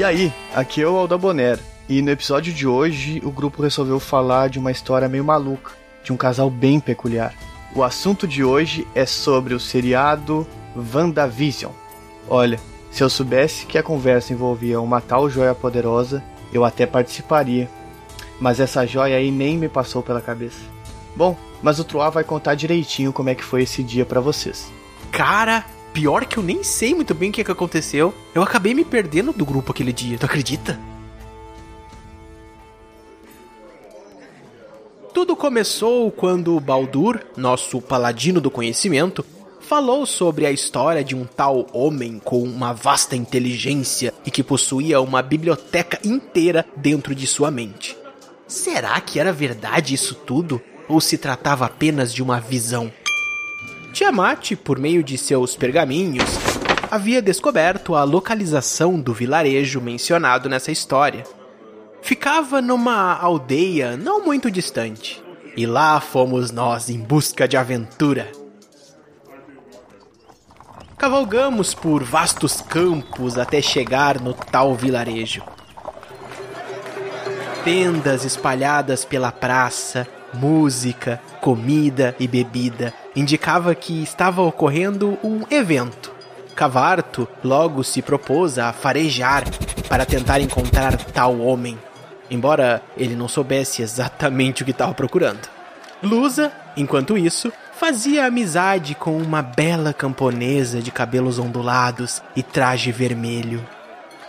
[0.00, 1.60] E aí, aqui é o Alda Bonera.
[1.86, 5.72] E no episódio de hoje, o grupo resolveu falar de uma história meio maluca,
[6.02, 7.34] de um casal bem peculiar.
[7.74, 11.72] O assunto de hoje é sobre o seriado WandaVision.
[12.30, 12.58] Olha,
[12.90, 17.68] se eu soubesse que a conversa envolvia uma tal joia poderosa, eu até participaria.
[18.40, 20.62] Mas essa joia aí nem me passou pela cabeça.
[21.14, 24.72] Bom, mas o Troá vai contar direitinho como é que foi esse dia para vocês.
[25.12, 25.62] Cara,
[25.92, 28.14] pior que eu nem sei muito bem o que, que aconteceu.
[28.34, 30.78] Eu acabei me perdendo do grupo aquele dia, tu acredita?
[35.12, 39.24] Tudo começou quando Baldur, nosso paladino do conhecimento,
[39.60, 45.00] falou sobre a história de um tal homem com uma vasta inteligência e que possuía
[45.00, 47.96] uma biblioteca inteira dentro de sua mente.
[48.48, 50.60] Será que era verdade isso tudo?
[50.88, 52.90] Ou se tratava apenas de uma visão?
[53.92, 56.28] Tiamat, por meio de seus pergaminhos,
[56.90, 61.24] havia descoberto a localização do vilarejo mencionado nessa história.
[62.00, 65.22] Ficava numa aldeia não muito distante.
[65.56, 68.30] E lá fomos nós em busca de aventura.
[70.96, 75.42] Cavalgamos por vastos campos até chegar no tal vilarejo.
[77.64, 86.12] Tendas espalhadas pela praça, música, comida e bebida indicava que estava ocorrendo um evento.
[86.54, 89.44] Cavarto logo se propôs a farejar
[89.88, 91.78] para tentar encontrar tal homem,
[92.30, 95.48] embora ele não soubesse exatamente o que estava procurando.
[96.02, 103.66] Lusa, enquanto isso, fazia amizade com uma bela camponesa de cabelos ondulados e traje vermelho.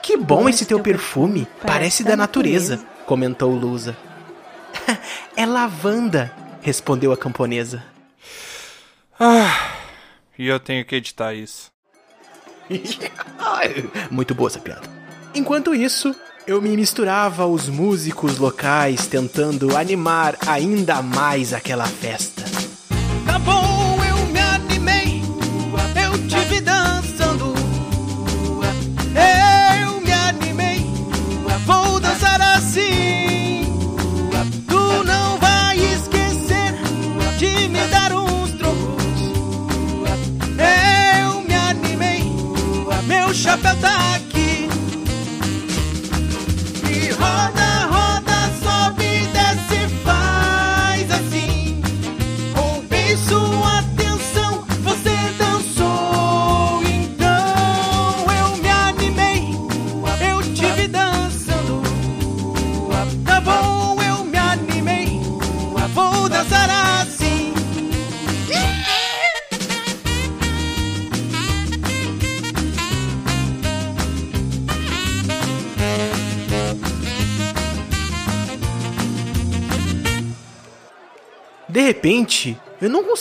[0.02, 3.96] Que bom esse teu perfume, parece da natureza, comentou Lusa.
[5.36, 7.91] é lavanda, respondeu a camponesa.
[9.24, 9.78] Ah,
[10.36, 11.72] e eu tenho que editar isso.
[14.10, 14.82] Muito boa essa piada.
[15.36, 16.16] Enquanto isso,
[16.48, 22.41] eu me misturava aos músicos locais tentando animar ainda mais aquela festa.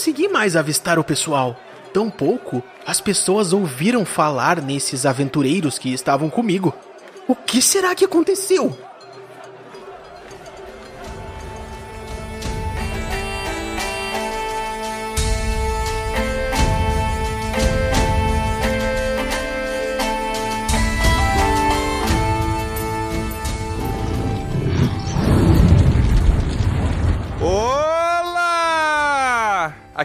[0.01, 1.55] Consegui mais avistar o pessoal.
[1.93, 6.73] Tampouco as pessoas ouviram falar nesses aventureiros que estavam comigo.
[7.27, 8.75] O que será que aconteceu?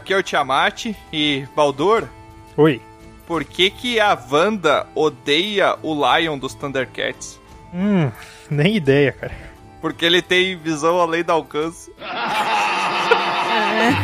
[0.06, 2.08] Aqui é o Tiamat e Baldur.
[2.56, 2.80] Oi.
[3.26, 7.40] Por que que a Wanda odeia o Lion dos Thundercats?
[7.74, 8.12] Hum,
[8.48, 9.34] nem ideia, cara.
[9.80, 11.92] Porque ele tem visão além do alcance.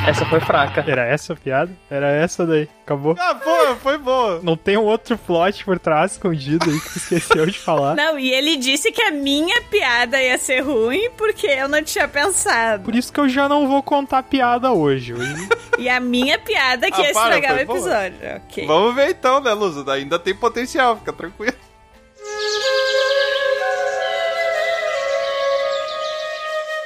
[0.06, 0.84] Essa foi fraca.
[0.86, 1.72] Era essa a piada?
[1.90, 2.68] Era essa daí.
[2.84, 3.16] Acabou.
[3.18, 4.40] Ah, boa, foi boa.
[4.42, 7.94] Não tem um outro plot por trás escondido aí que tu esqueceu de falar.
[7.96, 12.06] Não, e ele disse que a minha piada ia ser ruim porque eu não tinha
[12.06, 12.84] pensado.
[12.84, 15.14] Por isso que eu já não vou contar piada hoje.
[15.14, 15.48] Hoje
[15.78, 18.18] E a minha piada que Ah, ia para, estragar o foi episódio.
[18.36, 18.66] Ok.
[18.66, 19.88] Vamos ver então, né, Luz?
[19.88, 21.54] Ainda tem potencial, fica tranquilo.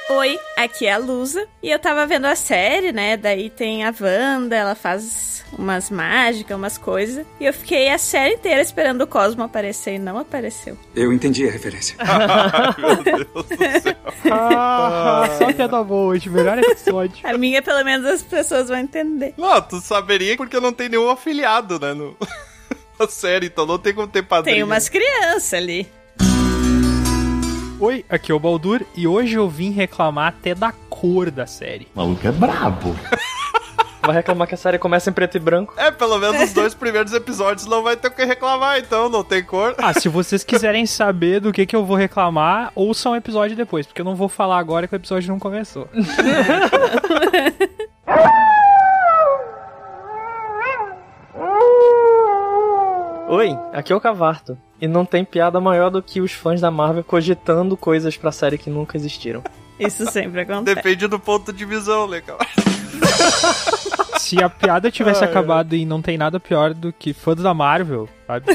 [0.09, 1.45] Oi, aqui é a Lusa.
[1.61, 3.17] E eu tava vendo a série, né?
[3.17, 7.25] Daí tem a Wanda, ela faz umas mágicas, umas coisas.
[7.41, 10.77] E eu fiquei a série inteira esperando o Cosmo aparecer e não apareceu.
[10.95, 11.97] Eu entendi a referência.
[12.77, 13.43] Meu Deus do
[13.81, 13.95] céu.
[14.31, 16.29] ah, só piada boa hoje.
[16.29, 17.17] Melhor episódio.
[17.27, 19.33] A minha, pelo menos, as pessoas vão entender.
[19.37, 21.93] Não, tu saberia porque não tem nenhum afiliado, né?
[21.93, 22.15] No...
[22.99, 24.55] Na série, então não tem como ter padrinho.
[24.55, 25.87] Tem umas crianças ali.
[27.79, 31.87] Oi, aqui é o Baldur e hoje eu vim reclamar até da cor da série.
[31.93, 32.95] O maluco é brabo.
[34.01, 35.75] Vai reclamar que a série começa em preto e branco.
[35.77, 39.21] É, pelo menos os dois primeiros episódios não vai ter o que reclamar, então não
[39.21, 39.75] tem cor.
[39.77, 43.85] Ah, se vocês quiserem saber do que, que eu vou reclamar, ouçam o episódio depois,
[43.85, 45.89] porque eu não vou falar agora que o episódio não começou.
[53.29, 54.57] Oi, aqui é o Cavarto.
[54.79, 58.57] E não tem piada maior do que os fãs da Marvel cogitando coisas pra série
[58.57, 59.43] que nunca existiram.
[59.79, 60.75] Isso sempre acontece.
[60.75, 62.37] Depende do ponto de visão, legal.
[64.19, 68.09] Se a piada tivesse acabado e não tem nada pior do que fãs da Marvel,
[68.25, 68.45] sabe?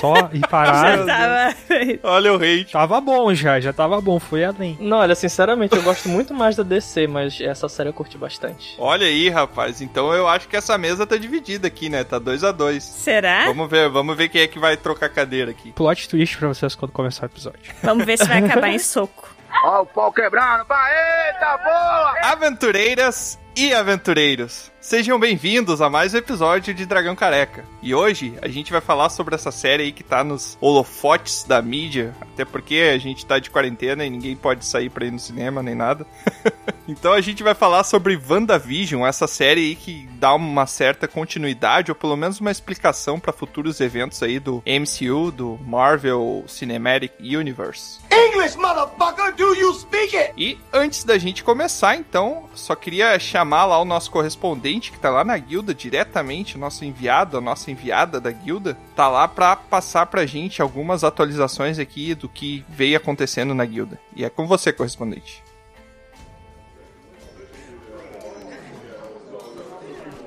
[0.00, 0.98] Só ir parar.
[0.98, 2.00] Já tava feito.
[2.04, 2.72] Olha o hate.
[2.72, 4.76] Tava bom já, já tava bom, foi além.
[4.80, 8.74] Não, olha, sinceramente, eu gosto muito mais da DC, mas essa série eu curti bastante.
[8.78, 9.80] Olha aí, rapaz.
[9.80, 12.02] Então eu acho que essa mesa tá dividida aqui, né?
[12.02, 13.46] Tá 2 a 2 Será?
[13.46, 15.70] Vamos ver, vamos ver quem é que vai trocar cadeira aqui.
[15.72, 17.72] Plot twist pra vocês quando começar o episódio.
[17.82, 19.39] Vamos ver se vai acabar em soco.
[19.64, 20.92] Ó o pau quebrando, vai,
[21.28, 22.32] eita boa!
[22.32, 27.66] Aventureiras e aventureiros, sejam bem-vindos a mais um episódio de Dragão Careca.
[27.82, 31.60] E hoje a gente vai falar sobre essa série aí que tá nos holofotes da
[31.60, 35.18] mídia, até porque a gente tá de quarentena e ninguém pode sair pra ir no
[35.18, 36.06] cinema nem nada.
[36.88, 41.90] então a gente vai falar sobre WandaVision, essa série aí que dá uma certa continuidade
[41.90, 48.00] ou pelo menos uma explicação para futuros eventos aí do MCU, do Marvel Cinematic Universe.
[48.10, 50.32] English, motherfucker, do you speak it?
[50.36, 55.10] E antes da gente começar, então, só queria chamar lá o nosso correspondente que tá
[55.10, 60.06] lá na guilda diretamente, nosso enviado, a nossa enviada da guilda, tá lá pra passar
[60.06, 63.98] pra gente algumas atualizações aqui do que veio acontecendo na guilda.
[64.14, 65.42] E é com você, correspondente.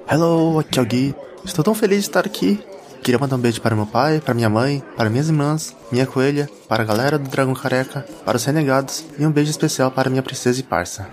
[0.09, 1.15] Hello, aqui é o Gui.
[1.45, 2.61] Estou tão feliz de estar aqui.
[3.03, 6.49] Queria mandar um beijo para meu pai, para minha mãe, para minhas irmãs, minha coelha,
[6.69, 10.23] para a galera do Dragão Careca, para os renegados e um beijo especial para minha
[10.23, 11.09] princesa e parça.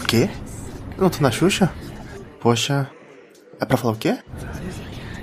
[0.00, 0.30] O quê?
[0.96, 1.70] Eu não tô na Xuxa?
[2.42, 2.90] Poxa,
[3.60, 4.18] é pra falar o quê?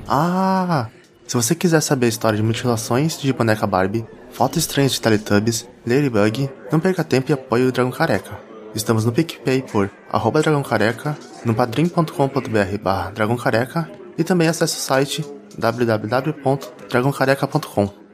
[0.07, 0.87] Ah,
[1.27, 5.67] se você quiser saber a história de mutilações de boneca Barbie, fotos estranhas de Teletubbies,
[5.85, 8.39] Ladybug, não perca tempo e apoie o Dragão Careca.
[8.73, 14.77] Estamos no PicPay por arroba Dragão Careca, no padrim.com.br barra Dragão Careca e também acesse
[14.77, 15.25] o site
[15.57, 18.08] www.dragãocareca.com.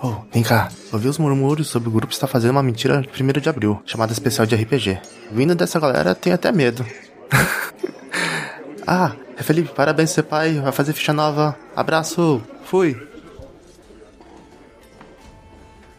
[0.00, 0.68] Oh, vem cá.
[0.92, 4.12] Ouvi os murmúrios sobre o grupo estar fazendo uma mentira de 1 de abril, chamada
[4.12, 5.00] especial de RPG.
[5.32, 6.86] Vindo dessa galera, tenho até medo.
[8.86, 11.58] ah, é Felipe, parabéns ser pai, vai fazer ficha nova.
[11.74, 13.08] Abraço, fui.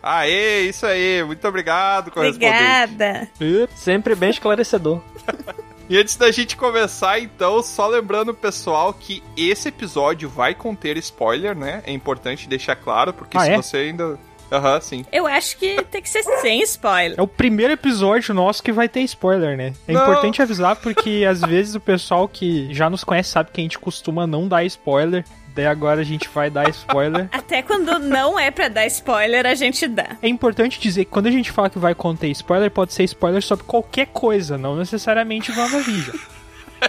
[0.02, 1.22] Aê, isso aí.
[1.24, 2.56] Muito obrigado, correspondente.
[2.56, 3.30] Obrigada.
[3.76, 5.02] Sempre bem esclarecedor.
[5.90, 10.96] E antes da gente começar, então, só lembrando o pessoal que esse episódio vai conter
[10.98, 11.82] spoiler, né?
[11.86, 13.56] É importante deixar claro, porque Ah, se é?
[13.58, 14.20] você ainda.
[14.52, 15.06] Aham, sim.
[15.12, 17.20] Eu acho que tem que ser sem spoiler.
[17.20, 19.74] É o primeiro episódio nosso que vai ter spoiler, né?
[19.88, 20.02] É Não.
[20.02, 23.78] importante avisar porque às vezes o pessoal que já nos conhece sabe que a gente
[23.78, 25.24] costuma não dar spoiler.
[25.60, 27.28] Daí agora a gente vai dar spoiler.
[27.34, 30.16] Até quando não é pra dar spoiler, a gente dá.
[30.22, 33.44] É importante dizer que quando a gente fala que vai conter spoiler, pode ser spoiler
[33.44, 36.16] sobre qualquer coisa, não necessariamente WandaVision.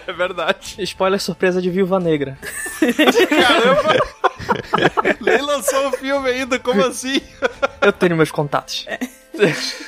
[0.07, 0.77] É verdade.
[0.85, 2.39] Spoiler surpresa de Viúva Negra.
[3.29, 3.97] Caramba!
[5.21, 7.21] Nem lançou o filme ainda, como assim?
[7.83, 8.87] Eu tenho meus contatos.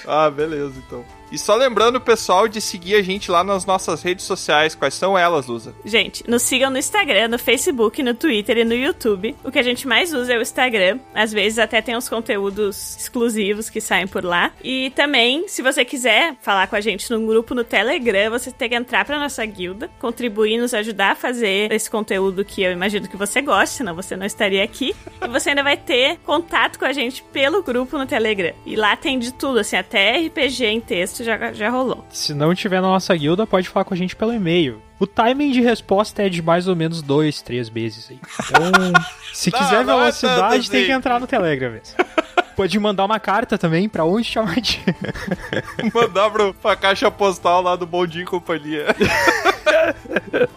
[0.04, 1.04] Ah, beleza, então.
[1.32, 4.74] E só lembrando, pessoal, de seguir a gente lá nas nossas redes sociais.
[4.74, 5.74] Quais são elas, Lusa?
[5.82, 9.34] Gente, nos sigam no Instagram, no Facebook, no Twitter e no YouTube.
[9.42, 10.98] O que a gente mais usa é o Instagram.
[11.14, 14.52] Às vezes até tem uns conteúdos exclusivos que saem por lá.
[14.62, 18.68] E também, se você quiser falar com a gente num grupo no Telegram, você tem
[18.68, 23.08] que entrar pra nossa guilda, contribuir, nos ajudar a fazer esse conteúdo que eu imagino
[23.08, 24.94] que você goste, senão você não estaria aqui.
[25.22, 28.52] E você ainda vai ter contato com a gente pelo grupo no Telegram.
[28.66, 32.04] E lá tem de tudo, assim, até RPG em texto já, já rolou.
[32.10, 34.82] Se não tiver na nossa guilda, pode falar com a gente pelo e-mail.
[35.00, 38.18] O timing de resposta é de mais ou menos dois, três meses aí.
[38.44, 39.02] Então,
[39.32, 40.86] se Não, quiser não é velocidade, tem assim.
[40.86, 41.96] que entrar no Telegram mesmo.
[42.54, 44.78] Pode mandar uma carta também pra onde chamar de.
[45.94, 48.86] Mandar pro, pra caixa postal lá do Bondinho e Companhia.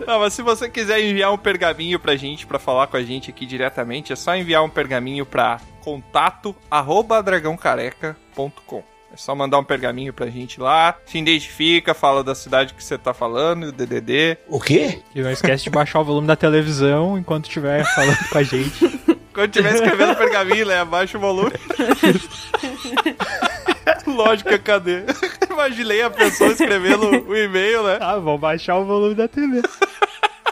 [0.06, 3.30] Não, mas se você quiser enviar um pergaminho pra gente, pra falar com a gente
[3.30, 8.84] aqui diretamente, é só enviar um pergaminho pra contato arroba dragãocareca.com.
[9.16, 12.98] É só mandar um pergaminho pra gente lá, se identifica, fala da cidade que você
[12.98, 14.38] tá falando, o DDD.
[14.50, 15.00] O quê?
[15.16, 19.00] E não esquece de baixar o volume da televisão enquanto estiver falando com a gente.
[19.34, 21.54] Quando tiver escrevendo pergaminho, né, abaixa o volume.
[24.06, 25.04] Lógica, cadê?
[25.50, 27.98] Imaginei a pessoa escrevendo o e-mail, né?
[28.02, 29.62] Ah, vamos baixar o volume da TV.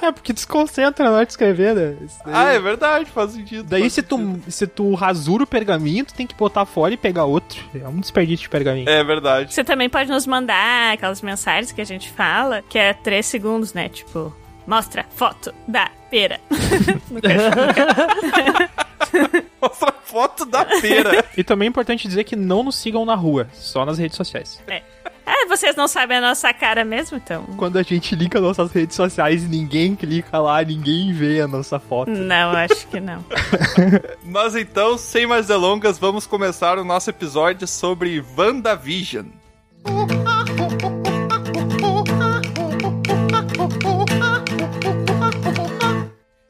[0.04, 1.96] É, porque desconcentra na hora de escrever, né?
[2.04, 3.64] Isso daí- Ah, é verdade, faz sentido.
[3.64, 6.98] Daí faz se tu, se tu rasura o pergaminho, tu tem que botar fora e
[6.98, 7.64] pegar outro.
[7.74, 8.90] É um desperdício de pergaminho.
[8.90, 9.54] É verdade.
[9.54, 13.74] Você também pode nos mandar aquelas mensagens que a gente fala, que é três segundos,
[13.74, 13.88] né?
[13.88, 14.36] Tipo,
[14.68, 16.40] mostra foto da pera.
[19.62, 21.24] Mostra foto da pera.
[21.38, 24.62] E também é importante dizer que não nos sigam na rua, só nas redes sociais.
[25.26, 27.46] Ah, vocês não sabem a nossa cara mesmo, então?
[27.58, 32.12] Quando a gente linka nossas redes sociais, ninguém clica lá, ninguém vê a nossa foto.
[32.12, 33.24] Não, acho que não.
[34.24, 39.28] Mas então, sem mais delongas, vamos começar o nosso episódio sobre WandaVision.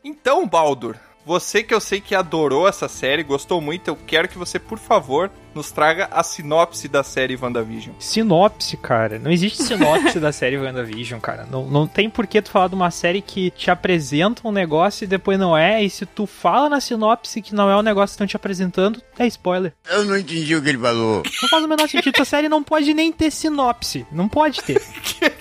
[0.04, 4.38] Então, Baldur, você que eu sei que adorou essa série, gostou muito, eu quero que
[4.38, 7.94] você, por favor, nos traga a sinopse da série WandaVision.
[8.00, 9.20] Sinopse, cara.
[9.20, 11.48] Não existe sinopse da série WandaVision, cara.
[11.50, 15.04] Não, não tem por que tu falar de uma série que te apresenta um negócio
[15.04, 15.84] e depois não é.
[15.84, 19.02] E se tu fala na sinopse que não é o negócio que estão te apresentando,
[19.18, 19.74] é spoiler.
[19.90, 21.24] Eu não entendi o que ele falou.
[21.42, 22.22] Não faz o menor sentido.
[22.22, 24.06] A série não pode nem ter sinopse.
[24.12, 24.82] Não pode ter.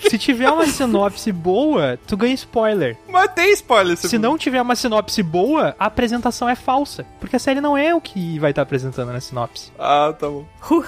[0.09, 2.97] Se tiver uma sinopse boa, tu ganha spoiler.
[3.07, 7.05] Mas tem spoiler, Se não tiver uma sinopse boa, a apresentação é falsa.
[7.19, 9.71] Porque a série não é o que vai estar apresentando na sinopse.
[9.79, 10.45] Ah, tá bom.
[10.69, 10.83] Who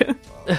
[0.00, 0.16] you?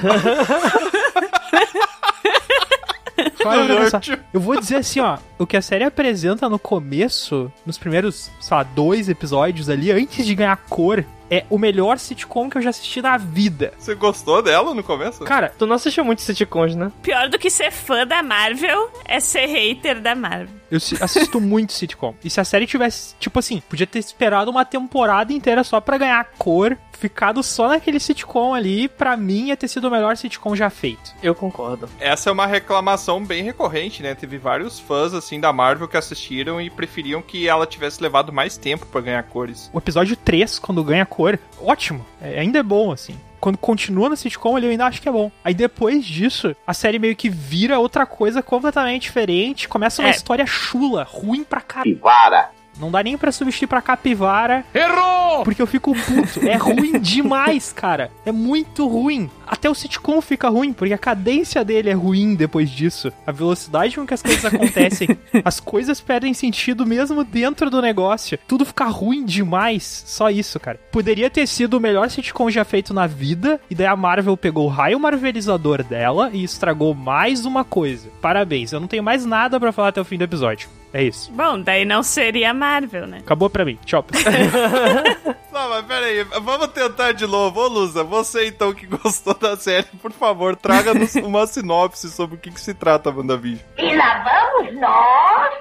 [3.44, 4.18] Hurt you.
[4.34, 8.58] Eu vou dizer assim, ó, o que a série apresenta no começo, nos primeiros, sei
[8.58, 12.70] lá, dois episódios ali, antes de ganhar cor, é o melhor sitcom que eu já
[12.70, 13.74] assisti na vida.
[13.78, 15.24] Você gostou dela no começo?
[15.24, 16.92] Cara, Tu não assistiu muito sitcoms, né?
[17.02, 20.57] Pior do que ser fã da Marvel é ser hater da Marvel.
[20.72, 22.14] Eu si- assisto muito sitcom.
[22.24, 25.98] E se a série tivesse, tipo assim, podia ter esperado uma temporada inteira só pra
[25.98, 30.56] ganhar cor, ficado só naquele sitcom ali, pra mim ia ter sido o melhor sitcom
[30.56, 31.14] já feito.
[31.22, 31.88] Eu concordo.
[32.00, 34.16] Essa é uma reclamação bem recorrente, né?
[34.16, 38.58] Teve vários fãs, assim, da Marvel que assistiram e preferiam que ela tivesse levado mais
[38.58, 39.70] tempo pra ganhar cores.
[39.74, 42.06] O episódio 3, quando ganha cor, ótimo.
[42.22, 43.16] É, ainda é bom, assim.
[43.39, 45.32] Quando continua no sitcom, eu ainda acho que é bom.
[45.44, 49.67] Aí depois disso, a série meio que vira outra coisa completamente diferente.
[49.67, 50.12] Começa uma É.
[50.12, 51.98] história chula, ruim pra caralho.
[51.98, 52.51] Para.
[52.80, 54.66] Não dá nem pra substituir pra capivara.
[54.74, 55.44] Errou!
[55.44, 56.48] Porque eu fico puto.
[56.48, 58.12] É ruim demais, cara.
[58.26, 59.30] É muito ruim.
[59.46, 63.12] Até o sitcom fica ruim, porque a cadência dele é ruim depois disso.
[63.26, 65.10] A velocidade com que as coisas acontecem.
[65.44, 68.38] as coisas perdem sentido mesmo dentro do negócio.
[68.48, 70.04] Tudo fica ruim demais.
[70.06, 70.80] Só isso, cara.
[70.92, 73.60] Poderia ter sido o melhor sitcom já feito na vida.
[73.70, 78.10] E daí a Marvel pegou o raio marvelizador dela e estragou mais uma coisa.
[78.22, 78.72] Parabéns.
[78.72, 80.70] Eu não tenho mais nada pra falar até o fim do episódio.
[80.94, 81.32] É isso.
[81.32, 83.20] Bom, daí não seria Marvel, né?
[83.20, 83.77] Acabou pra mim.
[83.86, 84.06] Tchau.
[85.58, 87.60] Não, mas pera aí, vamos tentar de novo.
[87.62, 92.39] Ô, Lusa, você então que gostou da série, por favor, traga-nos uma sinopse sobre o
[92.39, 93.65] que, que se trata a WandaVision.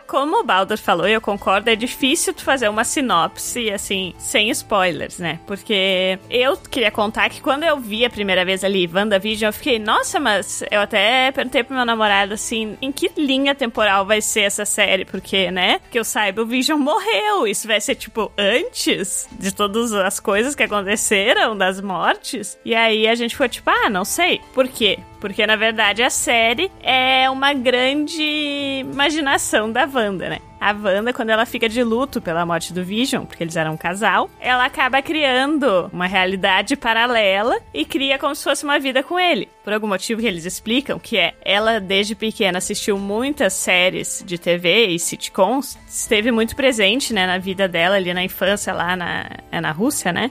[0.06, 4.50] Como o Baldur falou, e eu concordo, é difícil tu fazer uma sinopse, assim, sem
[4.50, 5.40] spoilers, né?
[5.46, 9.78] Porque eu queria contar que quando eu vi a primeira vez ali WandaVision, eu fiquei,
[9.78, 14.42] nossa, mas eu até perguntei pro meu namorado, assim, em que linha temporal vai ser
[14.42, 15.06] essa série?
[15.16, 17.46] Porque, né, que eu saiba, o Vision morreu.
[17.46, 22.58] Isso vai ser, tipo, antes de todas as coisas que aconteceram, das mortes.
[22.62, 24.42] E aí a gente ficou, tipo, ah, não sei.
[24.52, 24.98] Por quê?
[25.18, 28.22] Porque, na verdade, a série é uma grande
[28.80, 30.38] imaginação da Wanda, né?
[30.60, 33.76] A Wanda, quando ela fica de luto pela morte do Vision, porque eles eram um
[33.76, 39.18] casal, ela acaba criando uma realidade paralela e cria como se fosse uma vida com
[39.18, 39.48] ele.
[39.62, 44.38] Por algum motivo que eles explicam, que é ela, desde pequena, assistiu muitas séries de
[44.38, 49.26] TV e sitcoms, esteve muito presente, né, na vida dela ali na infância, lá na,
[49.50, 50.30] é na Rússia, né?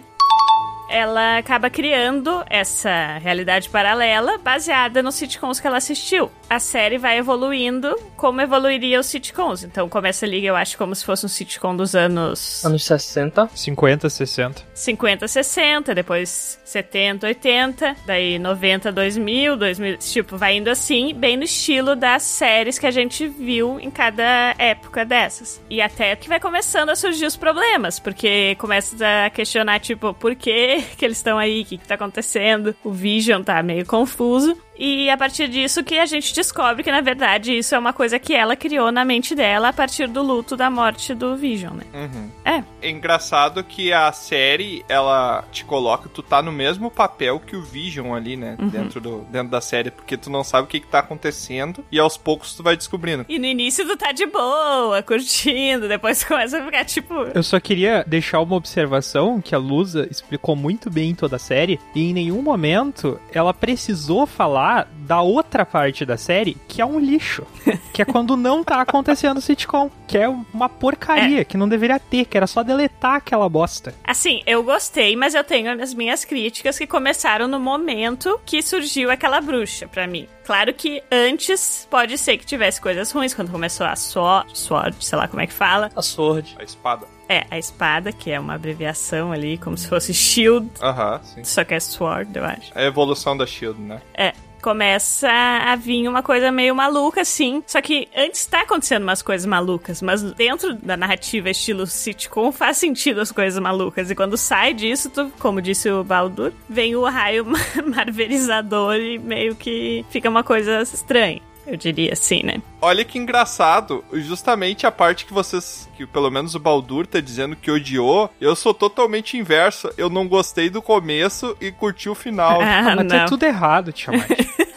[0.90, 6.32] Ela acaba criando essa realidade paralela baseada nos sitcoms que ela assistiu.
[6.50, 9.64] A série vai evoluindo como evoluiria os sitcoms.
[9.64, 13.50] Então começa ali, eu acho, como se fosse um sitcom dos anos Anos 60.
[13.54, 14.64] 50, 60.
[14.74, 21.44] 50, 60, depois 70, 80, daí 90, 2000, 2000, tipo, vai indo assim, bem no
[21.44, 25.62] estilo das séries que a gente viu em cada época dessas.
[25.70, 30.36] E até que vai começando a surgir os problemas, porque começa a questionar, tipo, por
[30.36, 34.58] que que eles estão aí, o que que tá acontecendo, o Vision tá meio confuso.
[34.78, 38.20] E a partir disso que a gente descobre que, na verdade, isso é uma coisa
[38.20, 41.84] que ela criou na mente dela a partir do luto da morte do Vision, né?
[41.94, 42.30] Uhum.
[42.44, 42.64] É.
[42.82, 47.62] É engraçado que a série, ela te coloca, tu tá no mesmo papel que o
[47.62, 48.58] Vision ali, né?
[48.60, 48.68] Uhum.
[48.68, 52.00] Dentro, do, dentro da série, porque tu não sabe o que, que tá acontecendo e
[52.00, 53.26] aos poucos tu vai descobrindo.
[53.30, 57.14] E no início tu tá de boa, curtindo, depois começa a ficar tipo.
[57.34, 61.40] Eu só queria deixar uma observação que a Lusa explicou muito bem em toda a
[61.40, 66.82] série e em nenhum momento ela precisou falar falar da outra parte da série, que
[66.82, 67.46] é um lixo.
[67.94, 69.90] que é quando não tá acontecendo sitcom.
[70.08, 73.94] Que é uma porcaria, que não deveria ter, que era só deletar aquela bosta.
[74.04, 79.12] Assim, eu gostei, mas eu tenho as minhas críticas que começaram no momento que surgiu
[79.12, 80.28] aquela bruxa pra mim.
[80.46, 85.18] Claro que antes pode ser que tivesse coisas ruins, quando começou a Sword, Sword sei
[85.18, 85.90] lá como é que fala.
[85.96, 86.56] A Sword.
[86.60, 87.08] A espada.
[87.28, 91.44] É, a espada, que é uma abreviação ali, como se fosse Shield, Aham, sim.
[91.44, 92.72] só que é Sword, eu acho.
[92.76, 94.00] É a evolução da Shield, né?
[94.14, 94.34] É.
[94.66, 97.62] Começa a vir uma coisa meio maluca, assim.
[97.68, 102.78] Só que antes tá acontecendo umas coisas malucas, mas dentro da narrativa estilo sitcom faz
[102.78, 104.10] sentido as coisas malucas.
[104.10, 107.46] E quando sai disso, tu, como disse o Baldur, vem o raio
[107.86, 111.44] marvelizador e meio que fica uma coisa estranha.
[111.66, 112.62] Eu diria assim, né?
[112.82, 117.56] Olha que engraçado, justamente a parte que vocês, que pelo menos o Baldur tá dizendo
[117.56, 119.90] que odiou, eu sou totalmente inverso.
[119.98, 122.62] Eu não gostei do começo e curti o final.
[122.62, 123.16] Ah, mas não.
[123.16, 124.30] é tudo errado, Tiamat.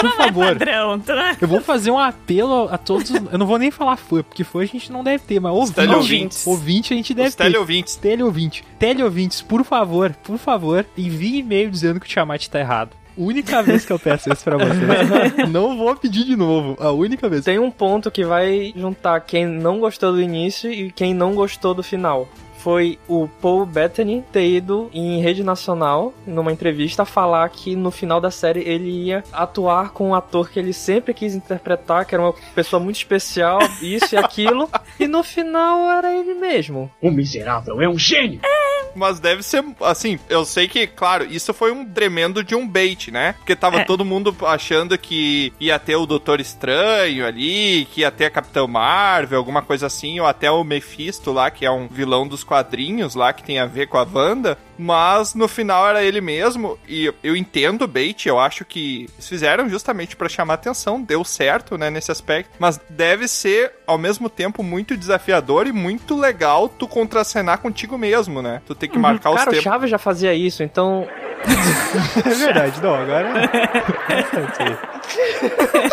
[0.00, 0.44] Por favor.
[0.44, 1.36] é padrão, não.
[1.40, 3.10] Eu vou fazer um apelo a todos.
[3.10, 5.74] Eu não vou nem falar fã, porque fã a gente não deve ter, mas ouvinte,
[5.74, 6.46] teleouvintes.
[6.46, 7.44] ouvinte a gente deve Os ter.
[7.44, 7.96] teleouvintes.
[7.96, 8.64] Teleouvinte.
[8.78, 12.90] Teleouvintes, por favor, por favor, envie e-mail dizendo que o Tiamat tá errado.
[13.18, 15.50] Única vez que eu peço isso pra vocês.
[15.50, 16.76] não vou pedir de novo.
[16.80, 17.44] A única vez.
[17.44, 21.74] Tem um ponto que vai juntar quem não gostou do início e quem não gostou
[21.74, 22.28] do final.
[22.58, 28.20] Foi o Paul Bettany ter ido em rede nacional, numa entrevista, falar que no final
[28.20, 32.22] da série ele ia atuar com um ator que ele sempre quis interpretar, que era
[32.22, 36.90] uma pessoa muito especial, isso e aquilo, e no final era ele mesmo.
[37.00, 38.40] O miserável é um gênio!
[38.98, 43.10] Mas deve ser, assim, eu sei que, claro, isso foi um tremendo de um bait,
[43.10, 43.34] né?
[43.38, 43.84] Porque tava É.
[43.84, 48.66] todo mundo achando que ia ter o Doutor Estranho ali, que ia ter a Capitã
[48.66, 53.14] Marvel, alguma coisa assim, ou até o Mephisto lá, que é um vilão dos quadrinhos
[53.14, 54.58] lá, que tem a ver com a Wanda.
[54.78, 59.28] Mas no final era ele mesmo, e eu entendo o bait, eu acho que eles
[59.28, 62.50] fizeram justamente pra chamar atenção, deu certo, né, nesse aspecto.
[62.58, 68.40] Mas deve ser, ao mesmo tempo, muito desafiador e muito legal tu contracenar contigo mesmo,
[68.40, 68.62] né?
[68.66, 69.64] Tu tem que marcar os Cara, o tempos.
[69.64, 71.06] Chaves já fazia isso, então
[72.24, 73.28] É verdade, não, agora.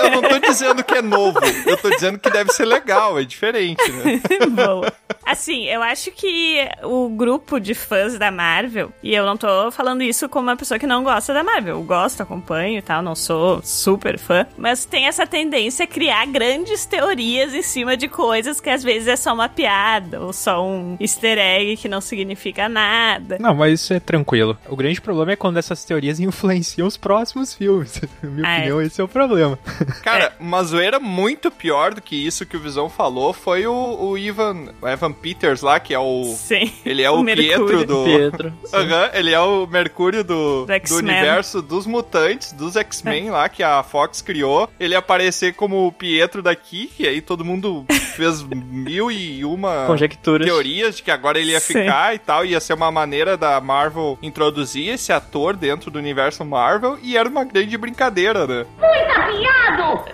[0.03, 3.23] Eu não tô dizendo que é novo, eu tô dizendo que deve ser legal, é
[3.23, 4.21] diferente, né?
[4.49, 4.84] Bom.
[5.25, 10.03] Assim, eu acho que o grupo de fãs da Marvel, e eu não tô falando
[10.03, 13.15] isso como uma pessoa que não gosta da Marvel, eu gosto, acompanho e tal, não
[13.15, 18.60] sou super fã, mas tem essa tendência a criar grandes teorias em cima de coisas
[18.62, 22.69] que às vezes é só uma piada ou só um easter egg que não significa
[22.69, 23.38] nada.
[23.39, 24.58] Não, mas isso é tranquilo.
[24.67, 28.02] O grande problema é quando essas teorias influenciam os próximos filmes.
[28.21, 28.58] Na minha Ah, é.
[28.60, 29.58] opinião, esse é o problema.
[30.04, 34.17] Cara, uma zoeira muito pior do que isso que o Visão falou foi o, o
[34.17, 36.24] Ivan, o Evan Peters lá, que é o.
[36.36, 36.71] Sim.
[36.86, 37.26] Ele é o, O.
[37.26, 38.04] Pietro do.
[38.06, 38.54] Pietro.
[38.74, 43.82] Aham, ele é o Mercúrio do, Do universo dos mutantes, dos X-Men lá, que a
[43.84, 44.69] Fox criou.
[44.80, 49.86] Ele ia aparecer como o Pietro daqui, e aí todo mundo fez mil e uma
[49.88, 50.45] Conjecturas.
[50.48, 51.74] teorias de que agora ele ia Sim.
[51.74, 55.24] ficar e tal, ia ser uma maneira da Marvel introduzir esse ator
[55.57, 58.65] dentro do universo Marvel, e era uma grande brincadeira, né?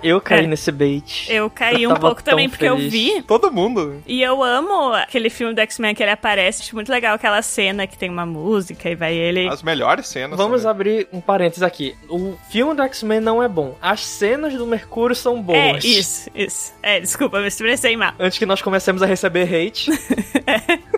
[0.03, 0.47] Eu caí É.
[0.47, 1.27] nesse bait.
[1.29, 2.91] Eu caí Eu um pouco também, porque eu feliz.
[2.91, 4.01] vi Todo mundo.
[4.07, 6.61] E eu amo aquele filme do X-Men que ele aparece.
[6.63, 9.47] Acho muito legal aquela cena que tem uma música e vai ele.
[9.47, 10.37] As melhores cenas.
[10.37, 10.71] Vamos também.
[10.71, 11.95] abrir um parênteses aqui.
[12.09, 13.75] O filme do X-Men não é bom.
[13.81, 15.83] As cenas do Mercúrio são É, boas.
[15.83, 16.73] isso, isso.
[16.81, 18.13] É, desculpa, me expressei mal.
[18.19, 19.91] Antes que nós comecemos a receber hate.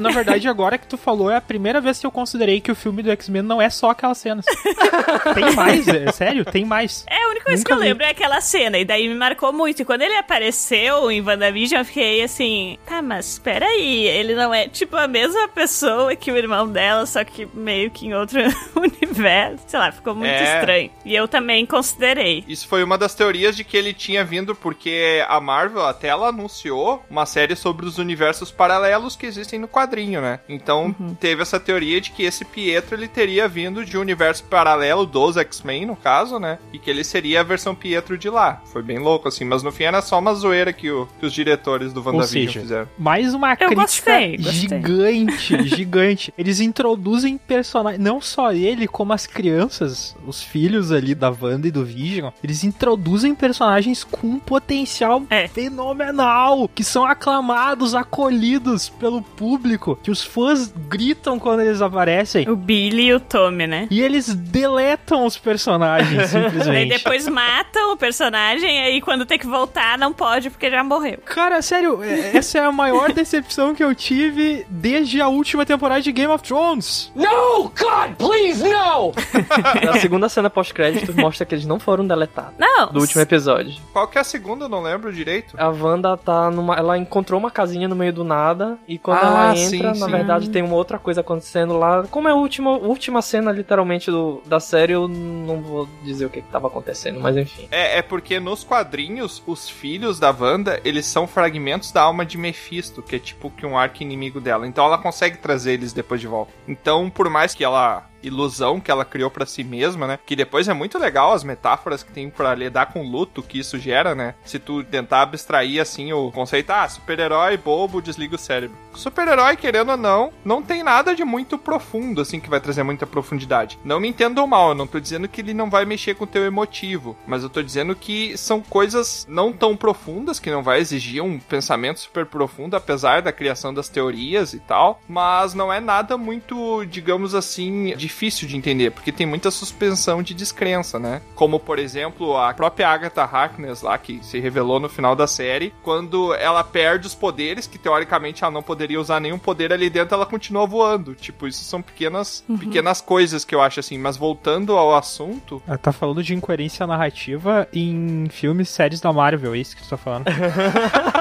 [0.00, 2.74] Na verdade, agora que tu falou, é a primeira vez que eu considerei que o
[2.74, 4.44] filme do X-Men não é só aquelas cenas.
[5.34, 6.44] tem mais, é sério?
[6.44, 7.04] Tem mais.
[7.08, 7.84] É, a única coisa Nunca que eu vi.
[7.84, 9.82] lembro é aquela cena, e daí me marcou muito.
[9.82, 14.68] E quando ele apareceu em WandaVision, eu fiquei assim, tá, mas peraí, ele não é
[14.68, 18.38] tipo a mesma pessoa que o irmão dela, só que meio que em outro
[18.76, 19.64] universo.
[19.66, 20.58] Sei lá, ficou muito É.
[20.58, 20.90] estranho.
[21.04, 22.44] E eu também considerei.
[22.48, 26.28] Isso foi uma das teorias de que ele tinha vindo porque a Marvel até ela
[26.28, 29.89] anunciou uma série sobre os universos paralelos que existem no quadrinho,
[30.20, 30.40] né?
[30.48, 35.04] Então teve essa teoria de que esse Pietro ele teria vindo de um universo paralelo
[35.06, 36.58] dos X-Men, no caso, né?
[36.72, 38.62] E que ele seria a versão Pietro de lá.
[38.66, 41.32] Foi bem louco, assim, mas no fim era só uma zoeira que, o- que os
[41.32, 42.88] diretores do Ou WandaVision seja, fizeram.
[42.98, 44.52] mais uma Eu crítica gostei, gostei.
[44.68, 46.34] gigante, gigante.
[46.38, 51.70] Eles introduzem personagens, não só ele, como as crianças, os filhos ali da Wanda e
[51.70, 55.48] do Vision, eles introduzem personagens com um potencial É.
[55.48, 62.48] fenomenal, que são aclamados, acolhidos pelo público que os fãs gritam quando eles aparecem.
[62.48, 63.88] O Billy e o Tommy, né?
[63.90, 66.90] E eles deletam os personagens, simplesmente.
[66.98, 71.18] depois matam o personagem, aí quando tem que voltar, não pode porque já morreu.
[71.24, 76.00] Cara, sério, é- essa é a maior decepção que eu tive desde a última temporada
[76.02, 77.10] de Game of Thrones.
[77.14, 77.64] No!
[77.78, 79.12] God, please, no!
[79.90, 82.52] A segunda cena pós-crédito mostra que eles não foram deletados.
[82.58, 82.92] Não.
[82.92, 83.74] Do último episódio.
[83.92, 84.64] Qual que é a segunda?
[84.64, 85.54] Eu não lembro direito.
[85.58, 86.74] A Wanda tá numa.
[86.76, 88.78] Ela encontrou uma casinha no meio do nada.
[88.86, 90.10] E quando Ah, ela sim, entra, na sim.
[90.10, 92.04] verdade, tem uma outra coisa acontecendo lá.
[92.10, 96.30] Como é a última, última cena, literalmente, do, da série, eu não vou dizer o
[96.30, 97.68] que, que tava acontecendo, mas enfim.
[97.70, 102.36] É, é porque nos quadrinhos, os filhos da Wanda, eles são fragmentos da alma de
[102.36, 104.66] Mephisto, que é tipo que um arco inimigo dela.
[104.66, 106.52] Então ela consegue trazer eles depois de volta.
[106.66, 110.18] Então, por mais que ela ilusão que ela criou pra si mesma, né?
[110.24, 113.58] Que depois é muito legal as metáforas que tem pra lidar com o luto que
[113.58, 114.34] isso gera, né?
[114.44, 118.76] Se tu tentar abstrair assim o conceito, ah, super-herói bobo, desliga o cérebro.
[118.94, 123.06] Super-herói, querendo ou não, não tem nada de muito profundo, assim, que vai trazer muita
[123.06, 123.78] profundidade.
[123.84, 126.26] Não me entendam mal, eu não tô dizendo que ele não vai mexer com o
[126.26, 130.80] teu emotivo, mas eu tô dizendo que são coisas não tão profundas, que não vai
[130.80, 135.80] exigir um pensamento super profundo, apesar da criação das teorias e tal, mas não é
[135.80, 141.22] nada muito, digamos assim, difícil de entender, porque tem muita suspensão de descrença, né?
[141.34, 145.72] Como, por exemplo, a própria Agatha Harkness lá, que se revelou no final da série,
[145.82, 150.14] quando ela perde os poderes, que teoricamente ela não poderia usar nenhum poder ali dentro,
[150.14, 151.14] ela continua voando.
[151.14, 155.78] Tipo, isso são pequenas, pequenas coisas que eu acho assim, mas voltando ao assunto, Ela
[155.78, 159.88] tá falando de incoerência narrativa em filmes e séries da Marvel, é isso que tu
[159.88, 160.24] tá falando.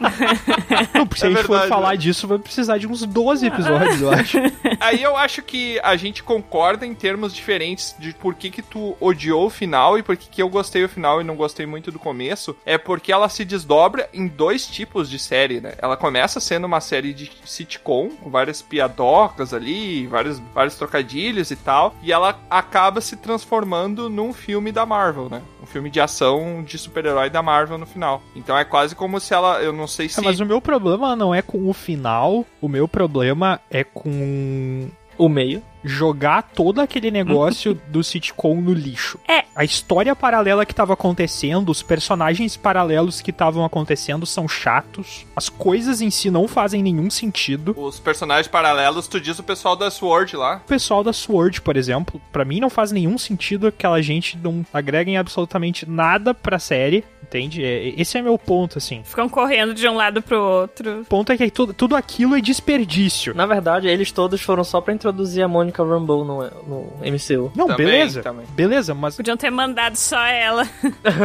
[0.00, 1.96] Não, se É a gente for verdade, falar né?
[1.96, 4.38] disso, vai precisar de uns 12 episódios, eu acho.
[4.80, 8.96] Aí eu acho que a gente concorda em termos diferentes de por que que tu
[9.00, 11.90] odiou o final e por que que eu gostei do final e não gostei muito
[11.90, 12.56] do começo.
[12.64, 15.74] É porque ela se desdobra em dois tipos de série, né?
[15.78, 21.56] Ela começa sendo uma série de sitcom, com várias piadocas ali, vários, vários trocadilhos e
[21.56, 21.94] tal.
[22.02, 25.42] E ela acaba se transformando num filme da Marvel, né?
[25.62, 28.22] Um filme de ação de super-herói da Marvel no final.
[28.34, 30.20] Então é quase como se ela, eu não sei se...
[30.20, 34.88] É, mas o meu problema não é com o final, o meu problema é com
[35.16, 35.62] O meio.
[35.84, 39.18] jogar todo aquele negócio do sitcom no lixo.
[39.28, 39.44] É.
[39.54, 45.24] A história paralela que estava acontecendo, os personagens paralelos que estavam acontecendo são chatos.
[45.36, 47.72] As coisas em si não fazem nenhum sentido.
[47.78, 50.56] Os personagens paralelos, tu diz o pessoal da Sword lá.
[50.56, 54.66] O pessoal da Sword, por exemplo, pra mim não faz nenhum sentido aquela gente não
[54.72, 57.64] agreguem absolutamente nada pra série, entende?
[57.64, 59.02] É- Esse é meu ponto, assim.
[59.04, 61.00] Ficam correndo de um lado pro outro.
[61.00, 63.34] O ponto é que tudo, tudo aquilo é desperdício.
[63.34, 67.50] Na verdade, eles todos foram só pra introduzir a Monica Rambeau no, no MCU.
[67.56, 68.22] Não, Também, beleza.
[68.22, 68.46] também.
[68.50, 70.68] Beleza, mas Podiam ter mandado só ela.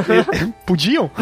[0.65, 1.09] podiam?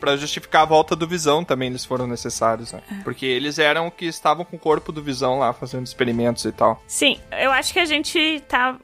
[0.00, 2.82] Pra justificar a volta do Visão também eles foram necessários, né?
[3.02, 6.82] Porque eles eram que estavam com o corpo do Visão lá fazendo experimentos e tal.
[6.86, 8.76] Sim, eu acho que a gente tá.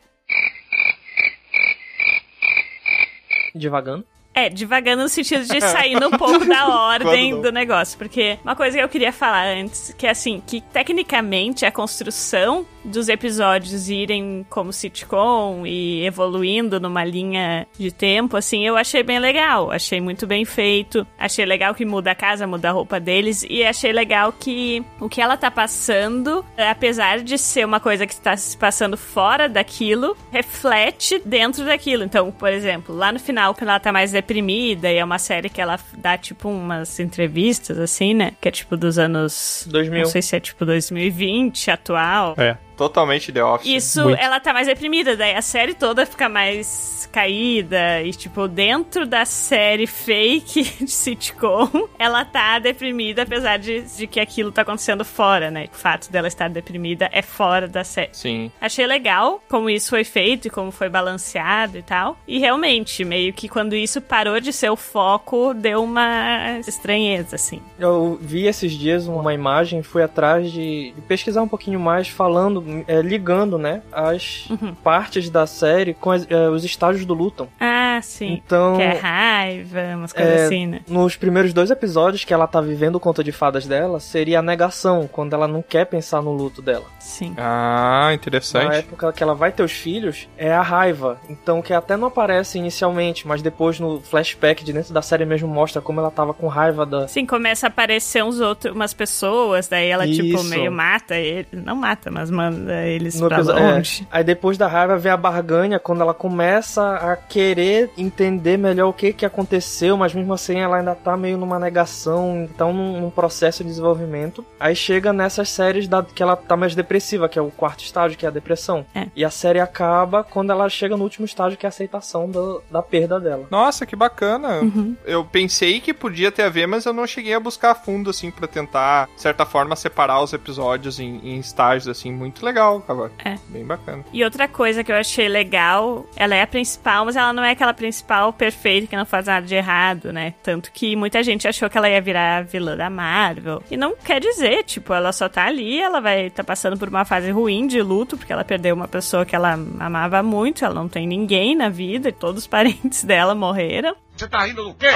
[3.54, 4.04] Devagando.
[4.32, 7.42] É, devagando no sentido de saindo um pouco da ordem não.
[7.42, 7.98] do negócio.
[7.98, 12.64] Porque uma coisa que eu queria falar antes, que é assim, que tecnicamente a construção
[12.84, 19.18] dos episódios irem como sitcom e evoluindo numa linha de tempo, assim, eu achei bem
[19.18, 19.70] legal.
[19.70, 21.06] Achei muito bem feito.
[21.18, 23.44] Achei legal que muda a casa, muda a roupa deles.
[23.48, 28.12] E achei legal que o que ela tá passando, apesar de ser uma coisa que
[28.12, 32.04] está se passando fora daquilo, reflete dentro daquilo.
[32.04, 35.48] Então, por exemplo, lá no final, quando ela tá mais deprimida, e é uma série
[35.48, 38.32] que ela dá, tipo, umas entrevistas, assim, né?
[38.40, 39.66] Que é tipo dos anos.
[39.70, 40.02] 2000.
[40.02, 42.34] Não sei se é tipo 2020, atual.
[42.38, 42.56] É.
[42.80, 43.68] Totalmente The Office.
[43.68, 44.18] Isso, Muito.
[44.18, 49.26] ela tá mais deprimida, daí a série toda fica mais caída e, tipo, dentro da
[49.26, 55.50] série fake de sitcom, ela tá deprimida, apesar de, de que aquilo tá acontecendo fora,
[55.50, 55.68] né?
[55.70, 58.10] O fato dela estar deprimida é fora da série.
[58.12, 58.50] Sim.
[58.58, 62.16] Achei legal como isso foi feito e como foi balanceado e tal.
[62.26, 67.60] E realmente, meio que quando isso parou de ser o foco, deu uma estranheza, assim.
[67.78, 72.69] Eu vi esses dias uma imagem, fui atrás de, pesquisar um pouquinho mais, falando,
[73.02, 74.74] ligando, né, as Uhum.
[74.74, 77.48] partes da série com as- é, os estágios do Luton.
[77.58, 78.40] Ah, sim.
[78.44, 80.80] Então, Que é raiva, umas coisas É, assim, né?
[80.88, 84.42] nos primeiros dois episódios que ela tá vivendo o conto de fadas dela, seria a
[84.42, 86.84] negação, quando ela não quer pensar no luto dela.
[86.98, 87.34] Sim.
[87.36, 88.74] Ah, Na interessante.
[88.76, 91.18] época que ela vai ter os filhos, é a raiva.
[91.28, 95.48] Então, que até não aparece inicialmente, mas depois no flashback de dentro da série mesmo
[95.48, 97.08] mostra como ela tava com raiva da.
[97.08, 100.44] Sim, começa a aparecer uns outros, umas pessoas, daí ela, tipo, Isso.
[100.48, 101.46] meio mata ele.
[101.52, 103.42] Não mata, mas manda eles No pra é.
[103.42, 104.06] longe.
[104.10, 108.88] Aí depois da raiva vem a barganha, quando ela começa a querer quer entender melhor
[108.88, 113.00] o que que aconteceu, mas mesmo assim ela ainda tá meio numa negação, então num,
[113.00, 114.44] num processo de desenvolvimento.
[114.58, 118.16] Aí chega nessas séries da, que ela tá mais depressiva, que é o quarto estágio,
[118.18, 118.84] que é a depressão.
[118.94, 119.06] É.
[119.16, 122.62] E a série acaba quando ela chega no último estágio, que é a aceitação do-
[122.70, 123.46] da perda dela.
[123.50, 124.60] Nossa, que bacana.
[124.60, 124.96] Uhum.
[125.04, 128.10] Eu pensei que podia ter a ver, mas eu não cheguei a buscar a fundo,
[128.10, 132.12] assim, pra tentar, de certa forma, separar os episódios em, em estágios, assim.
[132.12, 133.14] Muito legal, Cavaco.
[133.24, 133.36] É.
[133.48, 134.04] Bem bacana.
[134.12, 137.52] E outra coisa que eu achei legal, ela é a principal, mas ela não é
[137.52, 140.34] aquela principal perfeita que não faz nada de errado, né?
[140.42, 143.62] Tanto que muita gente achou que ela ia virar a vilã da Marvel.
[143.70, 147.06] E não quer dizer, tipo, ela só tá ali, ela vai estar passando por uma
[147.06, 150.90] fase ruim de luto, porque ela perdeu uma pessoa que ela amava muito, ela não
[150.90, 153.96] tem ninguém na vida, e todos os parentes dela morreram.
[154.14, 154.90] Você tá rindo do quê?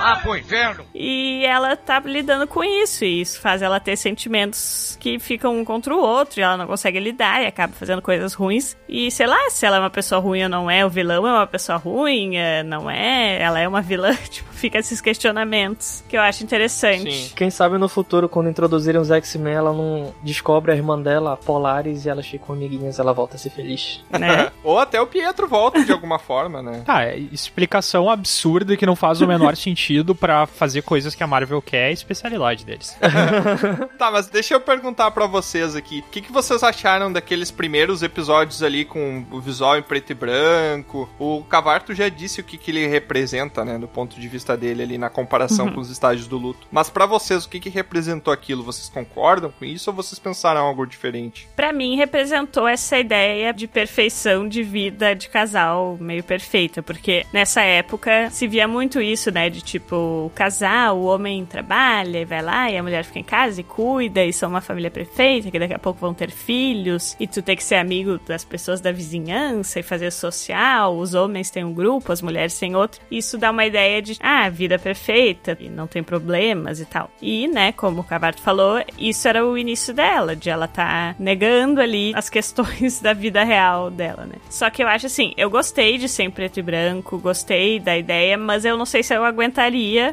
[0.00, 0.84] Ah, pro inferno!
[0.94, 5.64] E ela tá lidando com isso, e isso faz ela ter sentimentos que ficam um
[5.64, 8.76] contra o outro, e ela não consegue lidar e acaba fazendo coisas ruins.
[8.88, 11.32] E sei lá, se ela é uma pessoa ruim ou não é, o vilão é
[11.32, 16.16] uma pessoa ruim, é, não é, ela é uma vilã, tipo, fica esses questionamentos que
[16.16, 17.12] eu acho interessante.
[17.12, 17.34] Sim.
[17.36, 21.36] Quem sabe no futuro, quando introduzirem os X-Men, ela não descobre a irmã dela, a
[21.36, 24.02] Polaris, e elas ficam amiguinhas, ela volta a ser feliz.
[24.10, 24.50] Né?
[24.64, 26.82] Ou até o Pietro volta de alguma forma, né?
[26.86, 31.26] Tá, é explicação absurda que não faz o menor sentido pra fazer coisas que a
[31.26, 32.96] Marvel quer, é a especialidade deles.
[33.98, 36.02] Tá, mas deixa eu perguntar pra vocês aqui.
[36.06, 40.14] O que, que vocês acharam daqueles primeiros episódios ali com o visual em preto e
[40.14, 41.08] branco?
[41.18, 43.78] O Cavarto já disse o que, que ele representa, né?
[43.78, 46.66] Do ponto de vista dele ali na comparação com os estágios do luto.
[46.70, 48.62] Mas pra vocês, o que, que representou aquilo?
[48.62, 51.48] Vocês concordam com isso ou vocês pensaram algo diferente?
[51.54, 57.62] Pra mim, representou essa ideia de perfeição de vida de casal meio perfeita, porque nessa
[57.62, 59.50] época se via muito isso, né?
[59.50, 63.24] De tipo, o casal, o homem trabalha e vai lá, e a mulher fica em
[63.24, 67.16] casa e cuida, e são uma família perfeita, que daqui a pouco vão ter filhos,
[67.18, 70.96] e tu tem que ser amigo das pessoas da vizinhança e fazer social.
[70.96, 73.00] Os homens têm um grupo, as mulheres têm outro.
[73.10, 77.10] Isso dá uma ideia de, ah, vida perfeita, e não tem problemas e tal.
[77.20, 81.80] E, né, como o Cavarto falou, isso era o início dela, de ela tá negando
[81.80, 84.36] ali as questões da vida real dela, né?
[84.48, 87.96] Só que eu acho assim, eu gostei de ser em preto e branco, gostei da
[87.96, 89.69] ideia, mas eu não sei se eu aguentaria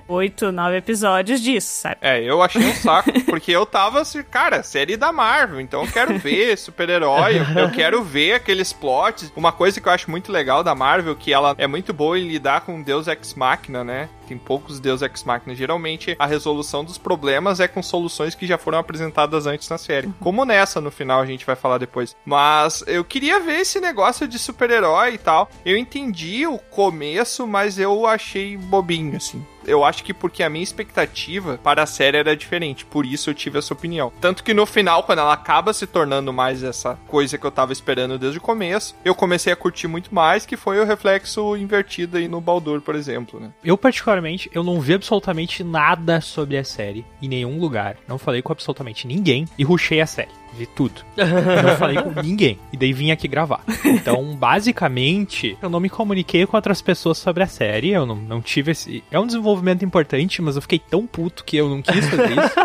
[0.07, 1.97] oito, nove episódios disso, sabe?
[2.01, 5.91] É, eu achei um saco, porque eu tava assim, cara, série da Marvel, então eu
[5.91, 9.31] quero ver super-herói, eu- eu quero ver aqueles plots.
[9.35, 12.27] Uma coisa que eu acho muito legal da Marvel, que ela é muito boa em
[12.27, 14.09] lidar com Deus Ex Machina, né?
[14.27, 15.55] Tem poucos Deus Ex Machina.
[15.55, 20.11] Geralmente, a resolução dos problemas é com soluções que já foram apresentadas antes na série.
[20.19, 22.15] Como nessa, no final, a gente vai falar depois.
[22.25, 25.49] Mas eu queria ver esse negócio de super-herói e tal.
[25.65, 29.45] Eu entendi o começo, mas eu achei bobinho, assim.
[29.67, 33.33] Eu acho que porque a minha expectativa para a série era diferente, por isso eu
[33.33, 34.11] tive essa opinião.
[34.21, 37.73] Tanto que no final, quando ela acaba se tornando mais essa coisa que eu tava
[37.73, 42.17] esperando desde o começo, eu comecei a curtir muito mais, que foi o reflexo invertido
[42.17, 43.51] aí no Baldur, por exemplo, né?
[43.63, 47.97] Eu, particularmente, eu não vi absolutamente nada sobre a série em nenhum lugar.
[48.07, 50.31] Não falei com absolutamente ninguém e rushei a série.
[50.53, 51.01] Vi tudo.
[51.15, 52.59] Não falei com ninguém.
[52.71, 53.61] E daí vim aqui gravar.
[53.83, 57.89] Então, basicamente, eu não me comuniquei com outras pessoas sobre a série.
[57.91, 59.03] Eu não, não tive esse.
[59.11, 62.55] É um desenvolvimento importante, mas eu fiquei tão puto que eu não quis fazer isso.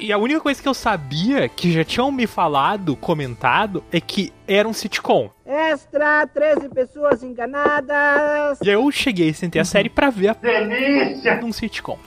[0.00, 4.32] e a única coisa que eu sabia, que já tinham me falado, comentado, é que
[4.46, 5.30] era um sitcom.
[5.52, 8.58] Extra, 13 pessoas enganadas.
[8.62, 11.98] E aí eu cheguei, sentei a série pra ver a delícia num sitcom.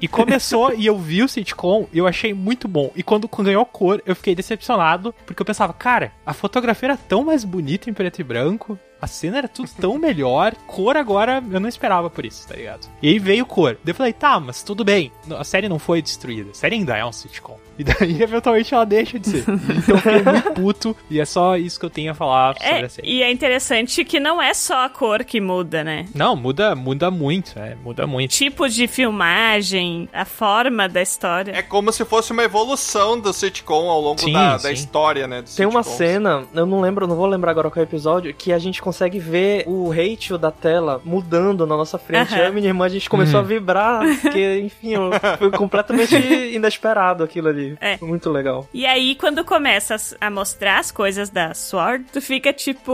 [0.00, 2.92] e começou e eu vi o sitcom e eu achei muito bom.
[2.94, 7.24] E quando ganhou cor, eu fiquei decepcionado, porque eu pensava, cara, a fotografia era tão
[7.24, 8.78] mais bonita em preto e branco.
[9.00, 10.54] A cena era tudo tão melhor.
[10.66, 12.88] Cor agora, eu não esperava por isso, tá ligado?
[13.02, 13.76] E aí veio cor.
[13.84, 15.10] Daí eu falei, tá, mas tudo bem.
[15.36, 16.50] A série não foi destruída.
[16.50, 17.58] A série ainda é um sitcom.
[17.78, 19.44] E daí, eventualmente, ela deixa de ser.
[19.48, 20.96] Então eu fiquei muito puto.
[21.10, 23.08] E é só isso que eu tenho a falar sobre É, a série.
[23.08, 26.06] e é interessante que não é só a cor que muda, né?
[26.14, 28.30] Não, muda, muda muito, é, muda muito.
[28.32, 31.52] Tipo de filmagem, a forma da história.
[31.52, 34.72] É como se fosse uma evolução do sitcom ao longo Sim, da, da sim.
[34.72, 35.44] história, né?
[35.56, 35.98] Tem uma sitcoms.
[36.08, 38.82] cena, eu não lembro, não vou lembrar agora qual é o episódio, que a gente
[38.82, 42.32] consegue ver o ratio da tela mudando na nossa frente.
[42.34, 42.42] Aham.
[42.42, 43.44] Eu e minha irmã, a gente começou Uhum.
[43.44, 44.94] a vibrar, porque, enfim,
[45.38, 46.14] foi completamente
[46.54, 47.67] inesperado aquilo ali.
[47.80, 47.98] É.
[48.00, 48.68] Muito legal.
[48.72, 52.92] E aí, quando começa a mostrar as coisas da Sword, tu fica tipo,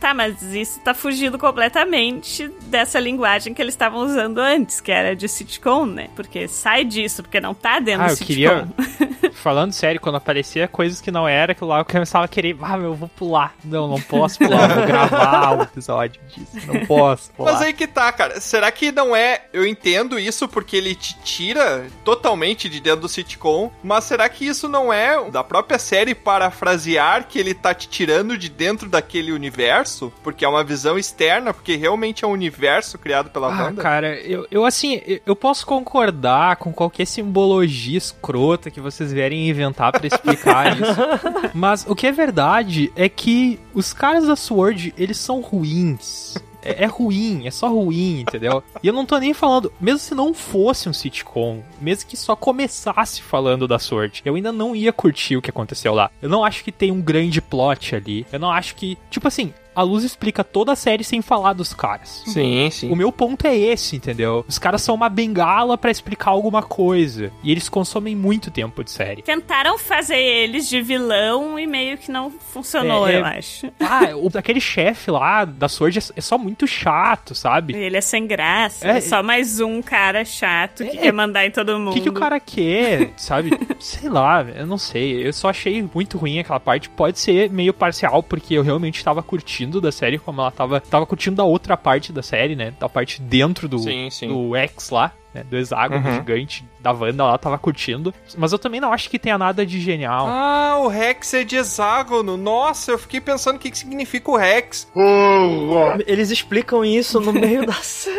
[0.00, 5.14] tá, mas isso tá fugindo completamente dessa linguagem que eles estavam usando antes, que era
[5.14, 6.08] de sitcom, né?
[6.16, 8.26] Porque sai disso, porque não tá dentro Ah, do eu sitcom.
[8.34, 8.68] queria
[9.34, 12.76] falando sério, quando aparecia coisas que não era, que lá eu começava a querer, ah,
[12.76, 13.54] eu vou pular.
[13.64, 16.66] Não, não posso pular, eu vou gravar um episódio disso.
[16.66, 17.52] Não posso pular.
[17.52, 18.40] Mas aí que tá, cara.
[18.40, 19.42] Será que não é.
[19.52, 24.46] Eu entendo isso porque ele te tira totalmente de dentro do sitcom, mas será que
[24.46, 29.32] isso não é da própria série parafrasear que ele tá te tirando de dentro daquele
[29.32, 30.12] universo?
[30.22, 33.82] Porque é uma visão externa, porque realmente é um universo criado pela Ah, banda?
[33.82, 39.92] cara, eu, eu assim, eu- posso concordar com qualquer simbologia escrota que vocês vierem inventar
[39.92, 41.50] pra explicar isso.
[41.54, 46.34] Mas o que é verdade é que os caras da Sword, eles são ruins.
[46.68, 48.62] É, é ruim, é só ruim, entendeu?
[48.82, 52.36] E eu não tô nem falando, mesmo se não fosse um sitcom, mesmo que só
[52.36, 56.10] começasse falando da Sword, eu ainda não ia curtir o que aconteceu lá.
[56.20, 58.26] Eu não acho que tem um grande plot ali.
[58.32, 61.72] Eu não acho que, tipo assim, a Luz explica toda a série sem falar dos
[61.72, 62.22] caras.
[62.26, 62.90] Sim, sim.
[62.90, 64.44] O meu ponto é esse, entendeu?
[64.48, 67.30] Os caras são uma bengala pra explicar alguma coisa.
[67.42, 69.22] E eles consomem muito tempo de série.
[69.22, 73.66] Tentaram fazer eles de vilão e meio que não funcionou, É, é- eu acho.
[73.80, 77.74] Ah, o, aquele chefe lá da Sword é, é só muito chato, sabe?
[77.74, 78.86] Ele é sem graça.
[78.86, 81.94] É, É, só mais um cara chato que É, quer mandar em todo O mundo.
[81.94, 83.50] que, que o cara quer, sabe?
[83.78, 85.26] Sei lá, eu não sei.
[85.26, 86.88] Eu só achei muito ruim aquela parte.
[86.90, 90.80] Pode ser meio parcial, porque eu realmente tava curtindo da série, como ela tava.
[90.80, 92.72] Tava curtindo da outra parte da série, né?
[92.78, 94.28] Da parte dentro do, Sim, sim.
[94.28, 95.44] do X lá, né?
[95.44, 96.14] Do hexágono Uhum.
[96.14, 98.12] gigante da Wanda lá, tava curtindo.
[98.36, 100.26] Mas eu também não acho que tenha nada de genial.
[100.28, 102.36] Ah, o Rex é de hexágono.
[102.36, 104.88] Nossa, eu fiquei pensando o que, que significa o Rex.
[106.06, 108.18] Eles explicam isso no meio da série.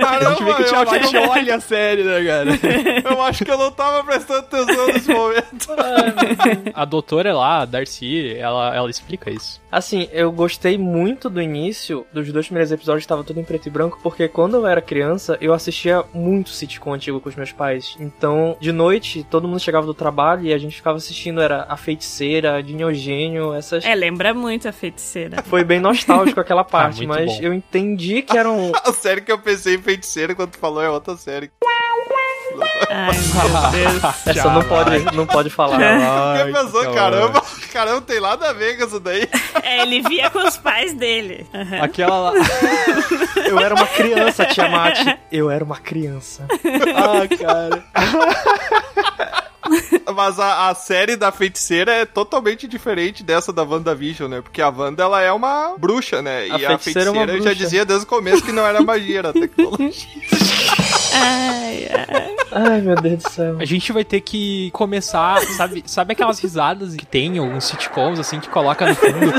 [0.00, 2.50] Caramba, a gente vê que o Thiago acho olha a série, né, cara?
[3.14, 5.68] eu acho que eu não tava prestando atenção nesse momento.
[6.74, 9.60] a doutora lá, a Darcy, ela, ela explica isso.
[9.70, 13.70] Assim, eu gostei muito do início, dos dois primeiros episódios tava tudo em preto e
[13.70, 17.71] branco, porque quando eu era criança, eu assistia muito sitcom antigo com os meus pais.
[17.98, 21.76] Então, de noite, todo mundo chegava do trabalho e a gente ficava assistindo, era A
[21.76, 23.84] Feiticeira, a Dinogênio, essas...
[23.84, 25.42] É, lembra muito a feiticeira.
[25.42, 27.42] Foi bem nostálgico aquela parte, muito mas bom.
[27.42, 28.72] eu entendi que era um...
[28.84, 31.50] A série que eu pensei em feiticeira quando tu falou é outra série.
[32.90, 34.02] Ai, meu Deus.
[34.26, 35.78] Essa não pode, não pode falar.
[36.44, 39.28] Pensou, caramba, caramba, tem nada a ver com isso daí.
[39.62, 41.46] É, ele via com os pais dele.
[41.80, 42.32] Aquela lá.
[43.48, 45.18] Eu era uma criança, Tiamat.
[45.30, 46.46] Eu era uma criança.
[46.96, 47.84] ah, cara.
[50.14, 54.40] Mas a, a série da feiticeira é totalmente diferente dessa da WandaVision, né?
[54.40, 56.42] Porque a Wanda, ela é uma bruxa, né?
[56.50, 58.82] A e a feiticeira é uma feiticeira já dizia desde o começo que não era
[58.82, 59.92] magia, era tecnologia.
[61.14, 62.36] Ai, ai.
[62.52, 63.56] Ai, meu Deus do céu.
[63.60, 68.40] A gente vai ter que começar, sabe, sabe aquelas risadas que tem alguns sitcoms assim
[68.40, 69.32] que coloca no fundo?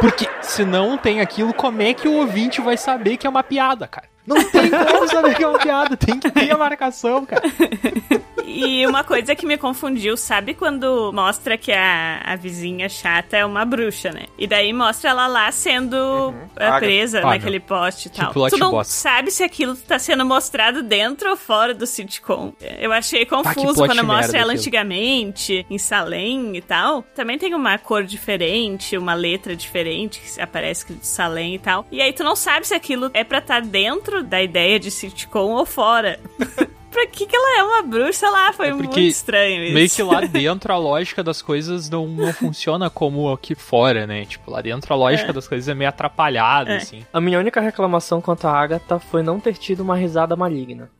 [0.00, 3.42] Porque se não tem aquilo, como é que o ouvinte vai saber que é uma
[3.42, 4.08] piada, cara?
[4.26, 7.42] Não tem como saber que é uma piada, tem que ter a marcação, cara.
[8.44, 13.46] E uma coisa que me confundiu, sabe quando mostra que a, a vizinha chata é
[13.46, 14.24] uma bruxa, né?
[14.36, 16.78] E daí mostra ela lá sendo eh, Paga.
[16.84, 18.50] presa naquele poste e Tipo tal.
[18.50, 18.88] tu não Lotboss.
[18.88, 22.52] sabe se aquilo tá sendo mostrado dentro ou fora do sitcom.
[22.78, 24.60] Eu achei que confuso plot quando mostra ela aquilo.
[24.60, 27.02] antigamente, em Salem e tal.
[27.14, 31.86] Também tem uma cor diferente, uma letra diferente, que aparece escrito Salem e tal.
[31.90, 35.52] E aí tu não sabe se aquilo é pra estar dentro da ideia de sitcom
[35.52, 36.18] ou fora.
[36.92, 38.28] pra que que ela é uma bruxa?
[38.30, 39.74] Lá, foi É muito estranho isso.
[39.74, 44.24] Meio que lá dentro a lógica das coisas não, não funciona como aqui fora, né?
[44.24, 46.76] Tipo, lá dentro a lógica das coisas é meio atrapalhada, É.
[46.76, 47.04] assim.
[47.12, 50.90] A minha única reclamação quanto a Agatha foi não ter tido uma risada maligna.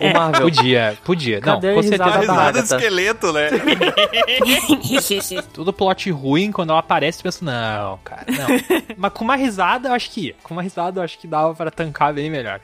[0.00, 0.10] É.
[0.10, 0.42] O Marvel.
[0.42, 1.40] Podia, podia.
[1.40, 2.26] Cadê não, com risada certeza.
[2.26, 3.48] da risada de esqueleto, né?
[5.52, 8.46] Todo plot ruim, quando ela aparece, tu pensa, não, cara, não.
[8.96, 10.34] Mas com uma risada, eu acho que ia.
[10.42, 12.60] Com uma risada, eu acho que dava pra tancar bem melhor.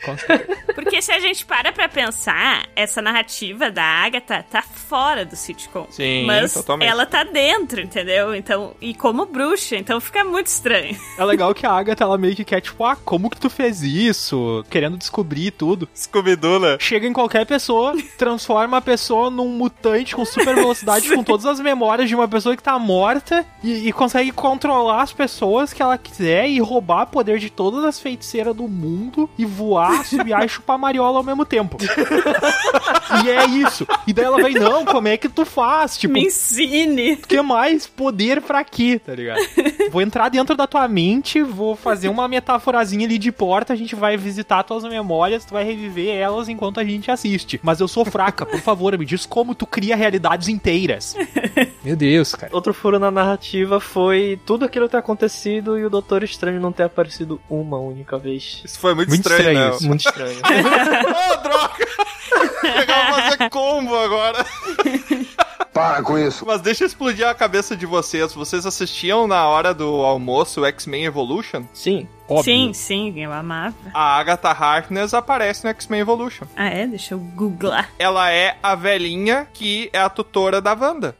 [0.74, 5.86] Porque se a gente para pra pensar, essa narrativa da Agatha tá fora do sitcom.
[5.90, 6.88] Sim, Mas totalmente.
[6.88, 8.34] ela tá dentro, entendeu?
[8.34, 10.96] Então, e como bruxa, então fica muito estranho.
[11.18, 13.82] É legal que a Agatha, ela meio que quer, tipo, ah, como que tu fez
[13.82, 14.64] isso?
[14.70, 15.86] Querendo descobrir tudo.
[15.94, 16.78] Scooby-Doo?
[16.78, 21.60] Chega em qualquer pessoa, transforma a pessoa num mutante com super velocidade, com todas as
[21.60, 25.98] memórias de uma pessoa que tá morta, e, e consegue controlar as pessoas que ela
[25.98, 30.78] quiser e roubar poder de todas as feiticeiras do mundo e voar, subiar e chupar
[30.78, 31.76] mariola ao mesmo tempo.
[33.24, 33.86] e é isso.
[34.06, 35.96] E daí ela vai, não, como é que tu faz?
[35.96, 37.16] Tipo, Me ensine.
[37.16, 39.40] tu quer mais poder pra quê, tá ligado?
[39.90, 43.96] Vou entrar dentro da tua mente, vou fazer uma metáforazinha ali de porta, a gente
[43.96, 47.58] vai visitar tuas memórias, tu vai reviver elas enquanto a gente assiste.
[47.62, 51.16] Mas eu sou fraca, por favor, me diz como tu cria realidades inteiras.
[51.82, 52.54] Meu Deus, cara.
[52.54, 56.82] Outro furo na narrativa foi tudo aquilo ter acontecido e o Doutor Estranho não ter
[56.84, 58.60] aparecido uma única vez.
[58.64, 59.76] Isso foi muito, Muito estranho, estranho né?
[59.76, 59.86] isso.
[59.86, 60.38] Muito estranho.
[60.38, 61.86] Ô, droga!
[62.60, 64.44] pegar e fazer combo agora.
[65.72, 66.44] Para com isso.
[66.46, 68.34] Mas deixa eu explodir a cabeça de vocês.
[68.34, 71.62] Vocês assistiam na hora do almoço o X-Men Evolution?
[71.72, 72.06] Sim.
[72.28, 72.44] Óbvio.
[72.44, 73.74] Sim, sim, eu amava.
[73.94, 76.44] A Agatha Harkness aparece no X-Men Evolution.
[76.56, 76.86] Ah, é?
[76.86, 77.88] Deixa eu googlar.
[77.98, 81.16] Ela é a velhinha que é a tutora da Wanda.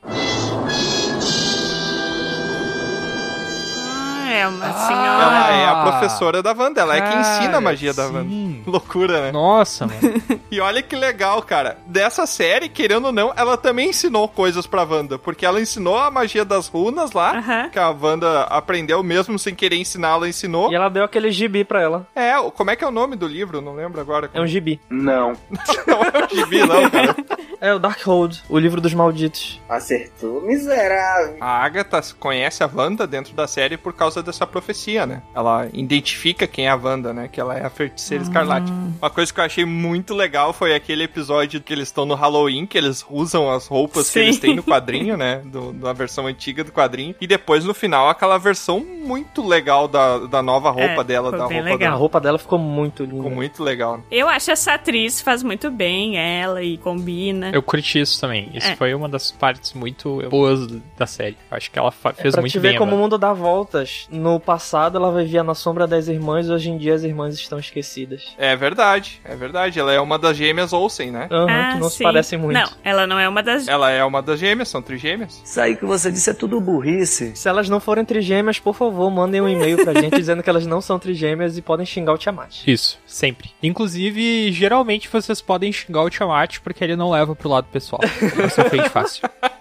[4.31, 5.22] É uma senhora.
[5.22, 6.81] Ela é a professora da Wanda.
[6.81, 8.14] Ela é quem ensina a Cara, magia da sim.
[8.14, 8.31] Wanda.
[8.70, 9.33] Loucura, né?
[9.33, 10.01] Nossa, mano.
[10.51, 11.78] E olha que legal, cara.
[11.86, 15.18] Dessa série, querendo ou não, ela também ensinou coisas pra Wanda.
[15.18, 17.36] Porque ela ensinou a magia das runas lá.
[17.38, 17.68] Aham.
[17.70, 20.70] Que a Wanda aprendeu mesmo sem querer ensinar, ela ensinou.
[20.70, 22.07] E ela deu aquele gibi pra ela.
[22.14, 23.61] É, como é que é o nome do livro?
[23.61, 24.30] Não lembro agora.
[24.34, 24.80] É um gibi.
[24.90, 25.32] Não.
[25.86, 27.16] Não é o gibi, não, cara.
[27.62, 29.61] É o Darkhold, o livro dos malditos.
[29.68, 31.36] Acertou, miserável.
[31.42, 35.20] A Agatha conhece a Wanda dentro da série por causa dessa profecia, né?
[35.34, 37.28] Ela identifica quem é a Wanda, né?
[37.28, 38.72] Que ela é a feiticeira escarlate.
[38.98, 42.66] Uma coisa que eu achei muito legal foi aquele episódio que eles estão no Halloween,
[42.66, 44.20] que eles usam as roupas que Sim.
[44.20, 45.43] eles têm no quadrinho, né?
[45.45, 47.14] Do, da versão antiga do quadrinho.
[47.20, 51.38] E depois, no final, aquela versão muito legal da, da nova roupa É, dela, da
[51.45, 51.78] roupa A legal.
[51.78, 51.97] dela.
[51.97, 53.16] roupa dela ficou muito linda.
[53.16, 54.01] Ficou muito legal.
[54.11, 57.51] Eu acho essa atriz faz muito bem ela e combina.
[57.53, 58.51] Eu curti isso também.
[58.55, 58.76] Isso É.
[58.76, 60.66] foi uma das partes muito boas
[60.99, 61.36] da série.
[61.51, 62.72] Eu acho que ela É fez pra muito te bem.
[62.72, 64.07] ver como o mundo dá voltas.
[64.11, 68.34] No passado ela vivia na sombra das irmãs, hoje em dia as irmãs estão esquecidas.
[68.38, 69.78] É verdade, é verdade.
[69.80, 71.28] Ela é uma das gêmeas Olsen, né?
[71.31, 72.55] Aham, Ah, que não se parecem muito.
[72.55, 73.68] Não, ela não é uma das.
[73.68, 75.41] Ela é uma das gêmeas, são trigêmeas.
[75.45, 77.33] Isso aí que você disse é tudo burrice.
[77.35, 80.66] Se elas não forem trigêmeas, por favor, mandem um e-mail pra gente dizendo que elas
[80.66, 82.66] não são trigêmeas e podem xingar o Tiamat.
[82.66, 83.51] Isso, sempre.
[83.62, 88.01] Inclusive, geralmente vocês podem xingar o Tiamat porque ele não leva pro lado pessoal.
[88.47, 89.28] Isso é fácil.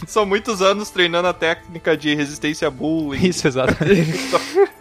[0.06, 3.28] São muitos anos treinando a técnica de resistência a bullying.
[3.28, 4.18] Isso, exatamente.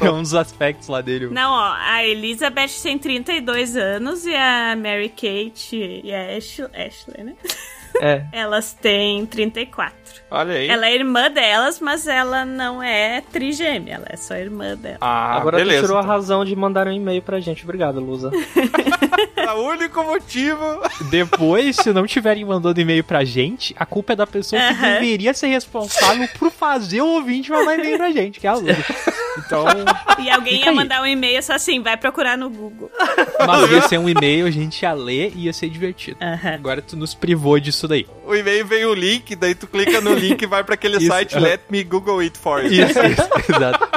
[0.00, 1.26] É um dos aspectos lá dele.
[1.26, 7.24] Não, ó, a Elizabeth tem 32 anos e a Mary Kate e a Ashley, Ashley
[7.24, 7.34] né?
[8.00, 8.24] É.
[8.32, 9.94] Elas têm 34.
[10.30, 10.68] Olha aí.
[10.68, 14.98] Ela é irmã delas, mas ela não é trigêmea, ela é só irmã dela.
[15.00, 15.80] Ah, Agora beleza.
[15.80, 16.12] tu tirou a então.
[16.12, 17.64] razão de mandar um e-mail pra gente.
[17.64, 18.30] Obrigado, Lusa.
[19.36, 20.80] É o único motivo.
[21.10, 25.32] Depois, se não tiverem mandando e-mail pra gente, a culpa é da pessoa que deveria
[25.32, 28.76] ser responsável por fazer o ouvinte mandar e-mail pra gente, que é a Lula.
[29.38, 29.64] Então,
[30.18, 30.74] E alguém ia aí.
[30.74, 32.90] mandar um e-mail só assim, vai procurar no Google.
[33.46, 36.18] mas ia ser um e-mail, a gente ia ler e ia ser divertido.
[36.54, 38.06] Agora tu nos privou disso daí.
[38.26, 41.06] O e-mail vem o link, daí tu clica no link e vai pra aquele Isso.
[41.06, 42.86] site Let Me Google It For You.
[42.86, 43.88] Isso, isso, exato.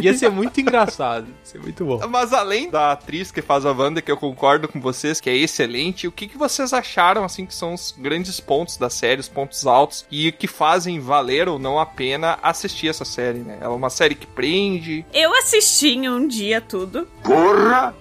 [0.00, 2.00] Ia ser muito engraçado, ia ser muito bom.
[2.08, 5.36] Mas além da atriz que faz a Wanda, que eu concordo com vocês, que é
[5.36, 9.28] excelente, o que, que vocês acharam, assim, que são os grandes pontos da série, os
[9.28, 13.58] pontos altos, e que fazem valer ou não a pena assistir essa série, né?
[13.60, 15.04] Ela é uma série que prende.
[15.12, 17.94] Eu assisti em um dia tudo, Porra!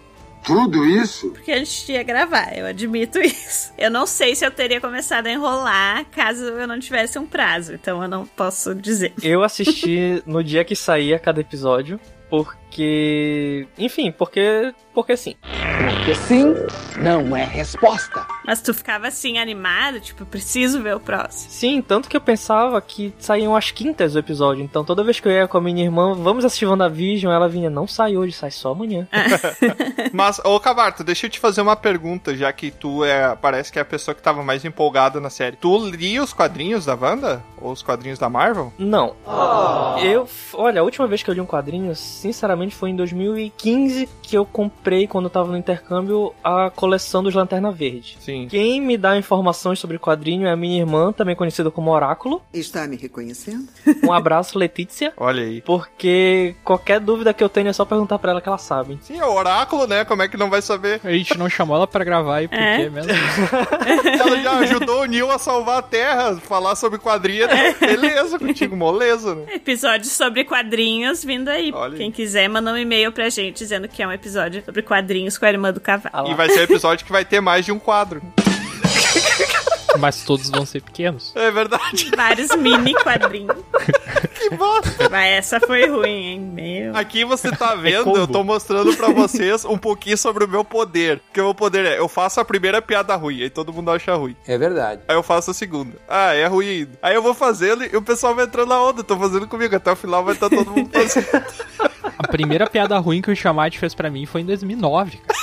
[0.46, 1.30] Tudo isso?
[1.32, 3.74] porque a gente ia gravar, eu admito isso.
[3.78, 7.74] Eu não sei se eu teria começado a enrolar caso eu não tivesse um prazo,
[7.74, 9.14] então eu não posso dizer.
[9.22, 12.65] Eu assisti no dia que saía cada episódio, porque.
[13.78, 14.74] Enfim, porque.
[14.94, 15.36] Porque sim.
[15.42, 16.56] Porque sim
[16.98, 18.26] não é resposta.
[18.46, 21.52] Mas tu ficava assim animado, tipo, preciso ver o próximo.
[21.52, 24.64] Sim, tanto que eu pensava que saíam as quintas o episódio.
[24.64, 27.70] Então toda vez que eu ia com a minha irmã, vamos assistir WandaVision, ela vinha,
[27.70, 29.08] não sai hoje, sai só amanhã.
[30.14, 33.80] Mas, ô Cavarto, deixa eu te fazer uma pergunta, já que tu é, parece que
[33.80, 35.58] é a pessoa que tava mais empolgada na série.
[35.58, 37.44] Tu lia os quadrinhos da Wanda?
[37.60, 38.72] Ou os quadrinhos da Marvel?
[38.78, 39.16] Não.
[40.02, 44.36] Eu, olha, a última vez que eu li um quadrinho, sinceramente, foi em 2015 que
[44.38, 48.18] eu comprei, quando eu tava no intercâmbio, a coleção dos Lanterna Verde.
[48.20, 48.48] Sim.
[48.50, 52.42] Quem me dá informações sobre quadrinho é a minha irmã, também conhecida como Oráculo.
[52.54, 53.68] Está me reconhecendo?
[54.04, 55.14] Um abraço, Letícia.
[55.18, 55.62] Olha aí.
[55.62, 58.98] Porque qualquer dúvida que eu tenho é só perguntar pra ela que ela sabe.
[59.02, 60.04] Sim, é o oráculo, né?
[60.06, 61.00] Como é que não vai saber?
[61.04, 62.78] A gente não chamou ela pra gravar e por É.
[62.84, 63.12] quê mesmo?
[64.20, 67.48] Ela já ajudou o Neil a salvar a Terra, falar sobre quadrinhos.
[67.80, 69.46] Beleza, contigo, moleza, né?
[69.56, 71.72] Episódio sobre quadrinhos vindo aí.
[71.74, 71.98] Olha aí.
[71.98, 72.12] Quem
[72.46, 75.50] quiser, manda um e-mail pra gente dizendo que é um episódio sobre quadrinhos com a
[75.50, 76.30] irmã do cavalo.
[76.30, 78.22] E vai ser um episódio que vai ter mais de um quadro.
[80.00, 81.32] Mas todos vão ser pequenos.
[81.36, 82.12] É verdade.
[82.16, 83.56] Vários mini quadrinhos.
[84.36, 85.10] Que bosta.
[85.10, 86.40] Mas essa foi ruim, hein?
[86.40, 86.96] Meu.
[86.96, 88.18] Aqui você tá vendo, combo.
[88.18, 91.20] eu tô mostrando pra vocês um pouquinho sobre o meu poder.
[91.20, 94.14] Porque o meu poder é, eu faço a primeira piada ruim, aí todo mundo acha
[94.14, 94.36] ruim.
[94.46, 95.02] É verdade.
[95.08, 95.94] Aí eu faço a segunda.
[96.08, 96.92] Ah, é ruim ainda.
[97.02, 99.04] Aí eu vou fazendo e o pessoal vai entrando na onda.
[99.04, 99.76] Tô fazendo comigo.
[99.76, 101.28] Até o final vai estar todo mundo fazendo.
[102.20, 105.18] A primeira piada ruim que o Chamate fez pra mim foi em 2009.
[105.18, 105.40] cara.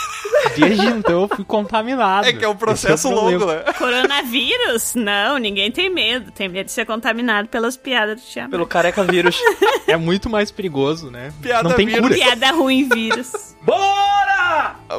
[0.56, 2.26] Desde então eu fui contaminado.
[2.26, 3.64] É que é um processo é longo, né?
[3.78, 4.94] Coronavírus?
[4.94, 6.30] Não, ninguém tem medo.
[6.30, 8.50] Tem medo de ser contaminado pelas piadas do Tiamat.
[8.50, 9.36] Pelo careca vírus.
[9.84, 11.32] É muito mais perigoso, né?
[11.42, 12.02] Piada não tem vírus.
[12.02, 12.14] cura.
[12.14, 13.56] Piada ruim vírus.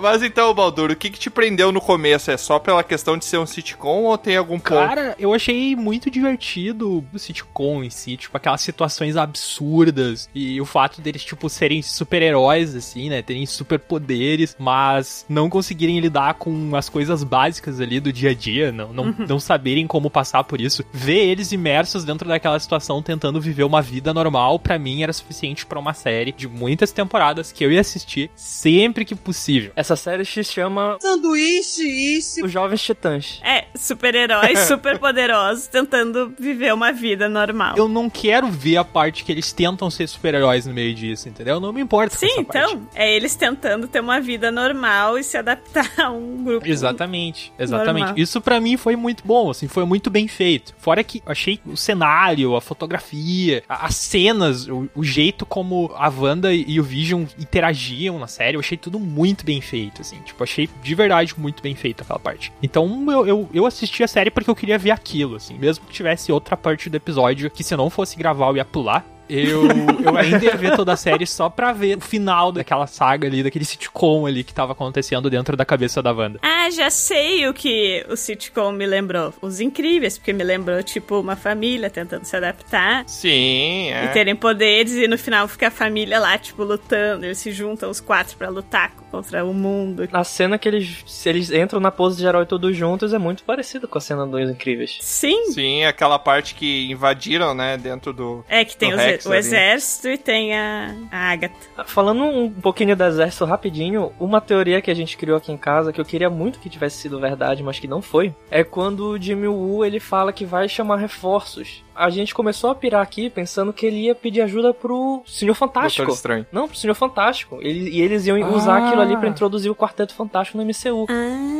[0.02, 2.32] Mas então, Baldur, o que, que te prendeu no começo?
[2.32, 4.88] É só pela questão de ser um sitcom ou tem algum ponto?
[4.88, 10.66] Cara, eu achei muito divertido o sitcom em si, tipo, aquelas situações absurdas e o
[10.66, 13.22] fato deles, tipo, serem super-heróis, assim, né?
[13.22, 18.72] Terem superpoderes, mas não conseguirem lidar com as coisas básicas ali do dia a dia,
[18.72, 20.84] não, não, não saberem como passar por isso.
[20.92, 25.66] Ver eles imersos dentro daquela situação tentando viver uma vida normal, pra mim era suficiente
[25.66, 29.72] pra uma série de muitas temporadas que eu ia assistir sempre que possível.
[29.84, 31.84] Essa série se chama Sanduíche,
[32.18, 32.46] isso.
[32.46, 33.42] Os Jovens Titãs.
[33.44, 37.76] É, super-heróis super poderosos tentando viver uma vida normal.
[37.76, 41.60] Eu não quero ver a parte que eles tentam ser super-heróis no meio disso, entendeu?
[41.60, 42.58] Não me importa com Sim, essa parte.
[42.72, 46.66] então, é eles tentando ter uma vida normal e se adaptar a um grupo.
[46.66, 48.06] Exatamente, exatamente.
[48.06, 48.18] Normal.
[48.20, 50.74] Isso pra mim foi muito bom, assim, foi muito bem feito.
[50.78, 55.92] Fora que eu achei o cenário, a fotografia, a- as cenas, o, o jeito como
[55.98, 60.20] a Wanda e o Vision interagiam na série, eu achei tudo muito bem feito, assim.
[60.22, 62.52] Tipo, achei de verdade muito bem feito aquela parte.
[62.62, 65.58] Então eu, eu, eu assisti a série porque eu queria ver aquilo, assim.
[65.58, 69.06] Mesmo que tivesse outra parte do episódio que se não fosse gravar eu ia pular.
[69.34, 69.64] Eu,
[70.04, 73.42] eu ainda ia ver toda a série só pra ver o final daquela saga ali,
[73.42, 76.40] daquele sitcom ali que tava acontecendo dentro da cabeça da Wanda.
[76.42, 79.34] Ah, já sei o que o sitcom me lembrou.
[79.42, 83.04] Os Incríveis, porque me lembrou, tipo, uma família tentando se adaptar.
[83.08, 84.06] Sim, é.
[84.06, 87.26] E terem poderes, e no final fica a família lá, tipo, lutando.
[87.26, 90.08] Eles se juntam os quatro pra lutar contra o mundo.
[90.12, 93.44] A cena que eles, se eles entram na pose de herói todos juntos é muito
[93.44, 94.98] parecido com a cena dos Incríveis.
[95.02, 98.44] Sim, Sim, aquela parte que invadiram, né, dentro do...
[98.48, 99.40] é que tem os- Rex o ali.
[99.40, 101.56] exército e tem a, a Agatha.
[101.86, 105.92] Falando um pouquinho do exército rapidinho, uma teoria que a gente criou aqui em casa,
[105.92, 109.22] que eu queria muito que tivesse sido verdade, mas que não foi, é quando o
[109.22, 111.84] Jimmy Woo ele fala que vai chamar reforços.
[111.96, 116.04] A gente começou a pirar aqui pensando que ele ia pedir ajuda pro Senhor Fantástico.
[116.04, 116.46] Doutor Estranho.
[116.52, 117.60] Não, pro Senhor Fantástico.
[117.62, 118.88] Ele- e eles iam usar Ah.
[118.88, 121.06] aquilo ali pra introduzir o Quarteto Fantástico no MCU.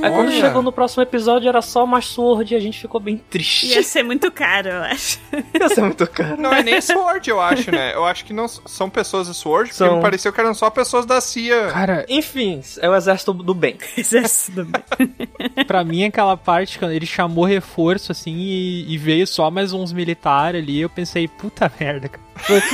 [0.04, 0.40] Aí quando Olha.
[0.42, 3.68] chegou no próximo episódio era só mais Sword e a gente ficou bem triste.
[3.68, 5.20] Ia ser muito caro, eu acho.
[5.60, 6.42] Ia ser muito caro.
[6.42, 7.94] Não é nem Sword, eu acho, né?
[7.94, 9.98] Eu acho que não são pessoas de Sword, porque São.
[9.98, 11.68] me pareceu que eram só pessoas da CIA.
[11.72, 13.78] Cara, Enfim, é o exército do bem.
[13.96, 15.66] Exército do bem.
[15.68, 19.94] pra mim aquela parte quando ele chamou reforço assim e, e veio só mais uns
[19.94, 22.24] militares ali, eu pensei, puta merda, cara.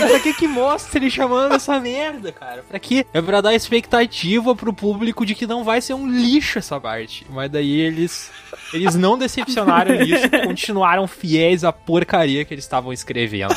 [0.07, 2.63] Pra que que mostra ele chamando essa merda, cara?
[2.67, 3.05] Pra quê?
[3.13, 7.25] É pra dar expectativa pro público de que não vai ser um lixo essa parte.
[7.29, 8.31] Mas daí eles
[8.73, 13.55] eles não decepcionaram nisso, continuaram fiéis à porcaria que eles estavam escrevendo.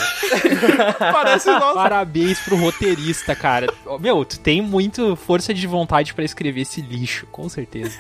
[0.99, 1.75] Parece nossa.
[1.75, 3.73] Parabéns pro roteirista, cara.
[4.01, 7.97] Meu, tu tem muito força de vontade pra escrever esse lixo, com certeza.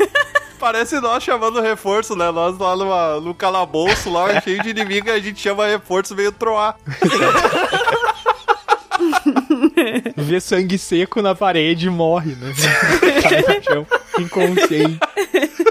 [0.62, 2.30] Parece nós chamando reforço, né?
[2.30, 6.76] Nós lá numa, no calabouço, lá cheio de inimigo, a gente chama reforço meio troar.
[10.16, 12.54] Vê sangue seco na parede e morre, né?
[13.22, 13.84] Cai no chão,
[14.20, 15.00] inconsciente.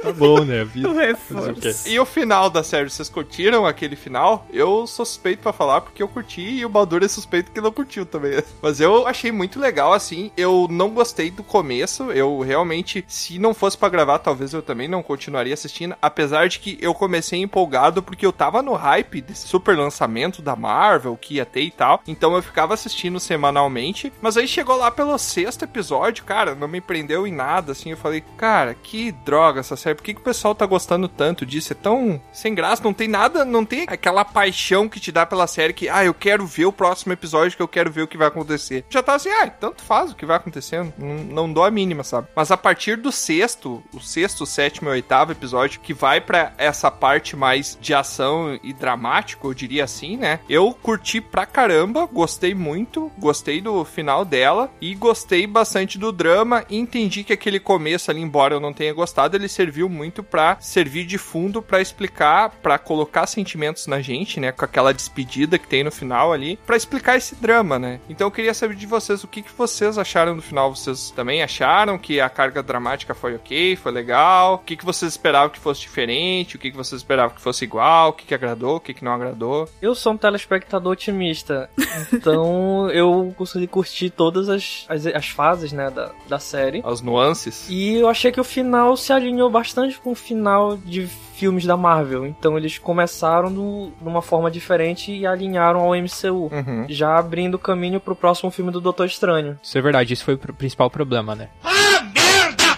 [0.01, 0.61] Tá bom, né?
[0.61, 0.91] A vida.
[0.93, 1.87] Reforço.
[1.87, 4.45] E o final da série, vocês curtiram aquele final?
[4.51, 7.71] Eu sou suspeito pra falar porque eu curti e o Baldur é suspeito que não
[7.71, 8.41] curtiu também.
[8.61, 10.31] Mas eu achei muito legal, assim.
[10.35, 12.11] Eu não gostei do começo.
[12.11, 15.95] Eu realmente, se não fosse pra gravar, talvez eu também não continuaria assistindo.
[16.01, 20.55] Apesar de que eu comecei empolgado porque eu tava no hype desse super lançamento da
[20.55, 22.01] Marvel que ia ter e tal.
[22.07, 24.11] Então eu ficava assistindo semanalmente.
[24.21, 27.91] Mas aí chegou lá pelo sexto episódio, cara, não me prendeu em nada, assim.
[27.91, 29.90] Eu falei, cara, que droga essa série.
[29.93, 31.73] Por que, que o pessoal tá gostando tanto disso?
[31.73, 35.47] É tão sem graça, não tem nada, não tem aquela paixão que te dá pela
[35.47, 38.17] série que, ah, eu quero ver o próximo episódio, que eu quero ver o que
[38.17, 38.85] vai acontecer.
[38.89, 40.93] Já tá assim, ah, tanto faz o que vai acontecendo.
[40.97, 42.27] Não, não dou a mínima, sabe?
[42.35, 46.89] Mas a partir do sexto, o sexto, sétimo e oitavo episódio, que vai pra essa
[46.89, 50.39] parte mais de ação e dramático, eu diria assim, né?
[50.49, 56.65] Eu curti pra caramba, gostei muito, gostei do final dela e gostei bastante do drama
[56.69, 61.05] entendi que aquele começo ali, embora eu não tenha gostado, ele serviu muito pra servir
[61.05, 65.83] de fundo pra explicar, pra colocar sentimentos na gente, né, com aquela despedida que tem
[65.83, 67.99] no final ali, pra explicar esse drama, né?
[68.09, 70.73] Então eu queria saber de vocês o que, que vocês acharam do final.
[70.73, 74.55] Vocês também acharam que a carga dramática foi ok, foi legal?
[74.55, 76.55] O que, que vocês esperavam que fosse diferente?
[76.55, 78.09] O que, que vocês esperavam que fosse igual?
[78.09, 78.77] O que, que agradou?
[78.77, 79.67] O que, que não agradou?
[79.81, 81.69] Eu sou um telespectador otimista,
[82.13, 86.81] então eu consegui curtir todas as, as, as fases, né, da, da série.
[86.85, 87.67] As nuances?
[87.69, 89.70] E eu achei que o final se alinhou bastante
[90.01, 92.25] com o final de filmes da Marvel.
[92.25, 96.49] Então eles começaram do, de uma forma diferente e alinharam ao MCU.
[96.51, 96.85] Uhum.
[96.89, 99.57] Já abrindo o caminho pro próximo filme do Doutor Estranho.
[99.61, 101.49] Isso é verdade, esse foi o pr- principal problema, né?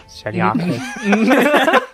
[0.07, 0.59] Se alinhar com.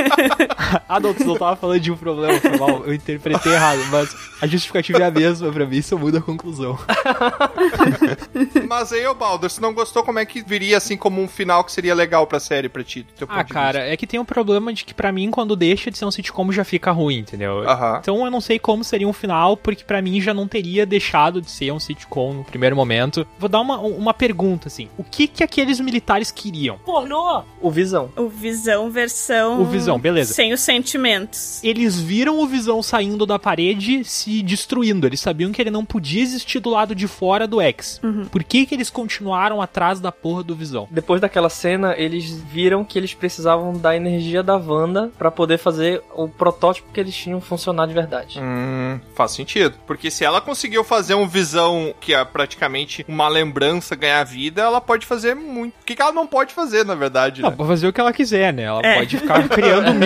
[0.88, 2.84] ah, não, tu não tava falando de um problema, foi mal.
[2.84, 6.78] Eu interpretei errado, mas a justificativa é a mesma pra mim, isso muda a conclusão.
[8.68, 11.64] Mas aí, ô Baldur, se não gostou, como é que viria assim como um final
[11.64, 13.02] que seria legal pra série pra ti?
[13.02, 15.30] do teu Ah, ponto de cara, é que tem um problema de que pra mim,
[15.30, 17.68] quando deixa de ser um sitcom, já fica ruim, entendeu?
[17.68, 17.98] Aham.
[18.00, 21.40] Então eu não sei como seria um final, porque pra mim já não teria deixado
[21.40, 23.26] de ser um sitcom no primeiro momento.
[23.38, 24.88] Vou dar uma, uma pergunta, assim.
[24.96, 26.78] O que que aqueles militares queriam?
[26.78, 27.42] Pornô!
[27.60, 28.10] O Visão.
[28.16, 29.60] O Visão versão...
[29.60, 30.32] O Visão, beleza.
[30.34, 31.60] Sem os sentimentos.
[31.64, 35.06] Eles viram o Visão saindo da parede se destruindo.
[35.06, 38.00] Eles sabiam que ele não podia existir do lado de fora do X.
[38.30, 40.86] Por que que eles continuaram atrás da porra do Visão?
[40.90, 46.02] Depois daquela cena, eles viram que eles precisavam da energia da Wanda pra poder fazer
[46.14, 48.38] o protótipo que eles tinham funcionar de verdade.
[48.40, 49.74] Hum, faz sentido.
[49.86, 54.80] Porque se ela conseguiu fazer um visão que é praticamente uma lembrança ganhar vida, ela
[54.80, 55.74] pode fazer muito.
[55.80, 57.56] O que, que ela não pode fazer, na verdade, Ela né?
[57.56, 58.62] pode fazer o que ela quiser, né?
[58.64, 58.96] Ela É.
[58.98, 59.92] pode ficar criando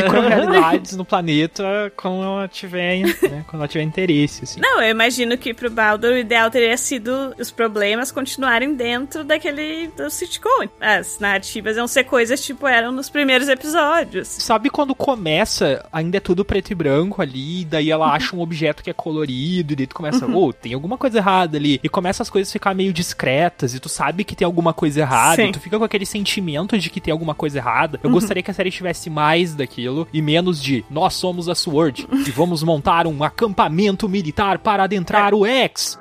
[0.47, 3.45] micro-realidades no planeta quando ela tiver, né?
[3.49, 4.61] quando ela tiver interesse, assim.
[4.61, 9.89] Não, eu imagino que pro Baldur o ideal teria sido os problemas continuarem dentro daquele
[9.89, 10.69] do sitcom.
[10.81, 14.29] As narrativas iam ser coisas tipo eram nos primeiros episódios.
[14.29, 18.83] Sabe quando começa, ainda é tudo preto e branco ali, daí ela acha um objeto
[18.83, 21.81] que é colorido, e daí tu começa, ô, tem alguma coisa errada ali.
[21.83, 25.01] E começa as coisas a ficar meio discretas, e tu sabe que tem alguma coisa
[25.01, 28.01] errada, tu fica com aquele sentimento de que tem alguma coisa errada.
[28.03, 32.07] Eu gostaria que a série tivesse mais daquilo, e menos de, nós somos a SWORD,
[32.27, 35.99] e vamos montar um acampamento militar para adentrar o X.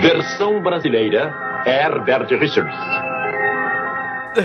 [0.00, 1.34] Versão brasileira,
[1.66, 2.76] Herbert Richards.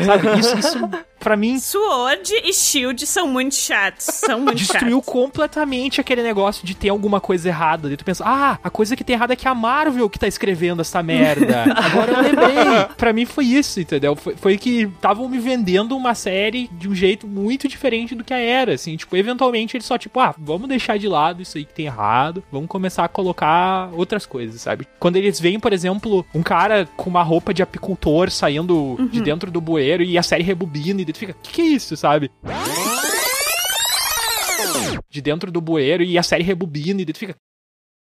[0.05, 0.89] Sabe, isso, isso
[1.23, 4.05] pra mim Sword e Shield são muito chatos.
[4.05, 5.13] São muito destruiu chatos.
[5.13, 7.87] completamente aquele negócio de ter alguma coisa errada.
[7.87, 10.27] Daí tu pensa, ah, a coisa que tem errada é que a Marvel que tá
[10.27, 11.63] escrevendo essa merda.
[11.75, 12.55] Agora eu lembrei.
[12.97, 14.15] pra mim foi isso, entendeu?
[14.15, 18.33] Foi, foi que estavam me vendendo uma série de um jeito muito diferente do que
[18.33, 18.97] era, assim.
[18.97, 22.43] Tipo, eventualmente eles só, tipo, ah, vamos deixar de lado isso aí que tem errado,
[22.51, 24.87] vamos começar a colocar outras coisas, sabe?
[24.99, 29.49] Quando eles veem, por exemplo, um cara com uma roupa de apicultor saindo de dentro
[29.49, 32.31] do bueiro e a série rebobina e daí tu fica, que que é isso, sabe?
[35.09, 37.35] de dentro do bueiro e a série rebobina e tu fica.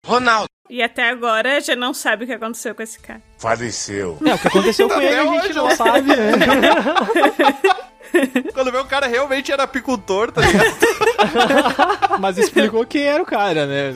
[0.05, 0.47] Ronaldo.
[0.69, 3.21] E até agora já não sabe o que aconteceu com esse cara.
[3.37, 4.17] Faleceu.
[4.25, 6.31] É, o que aconteceu com Até ele a gente não sabe, né?
[8.53, 10.73] Quando vê o cara realmente era apicultor, tá ligado?
[12.19, 13.93] Mas explicou quem era o cara, né?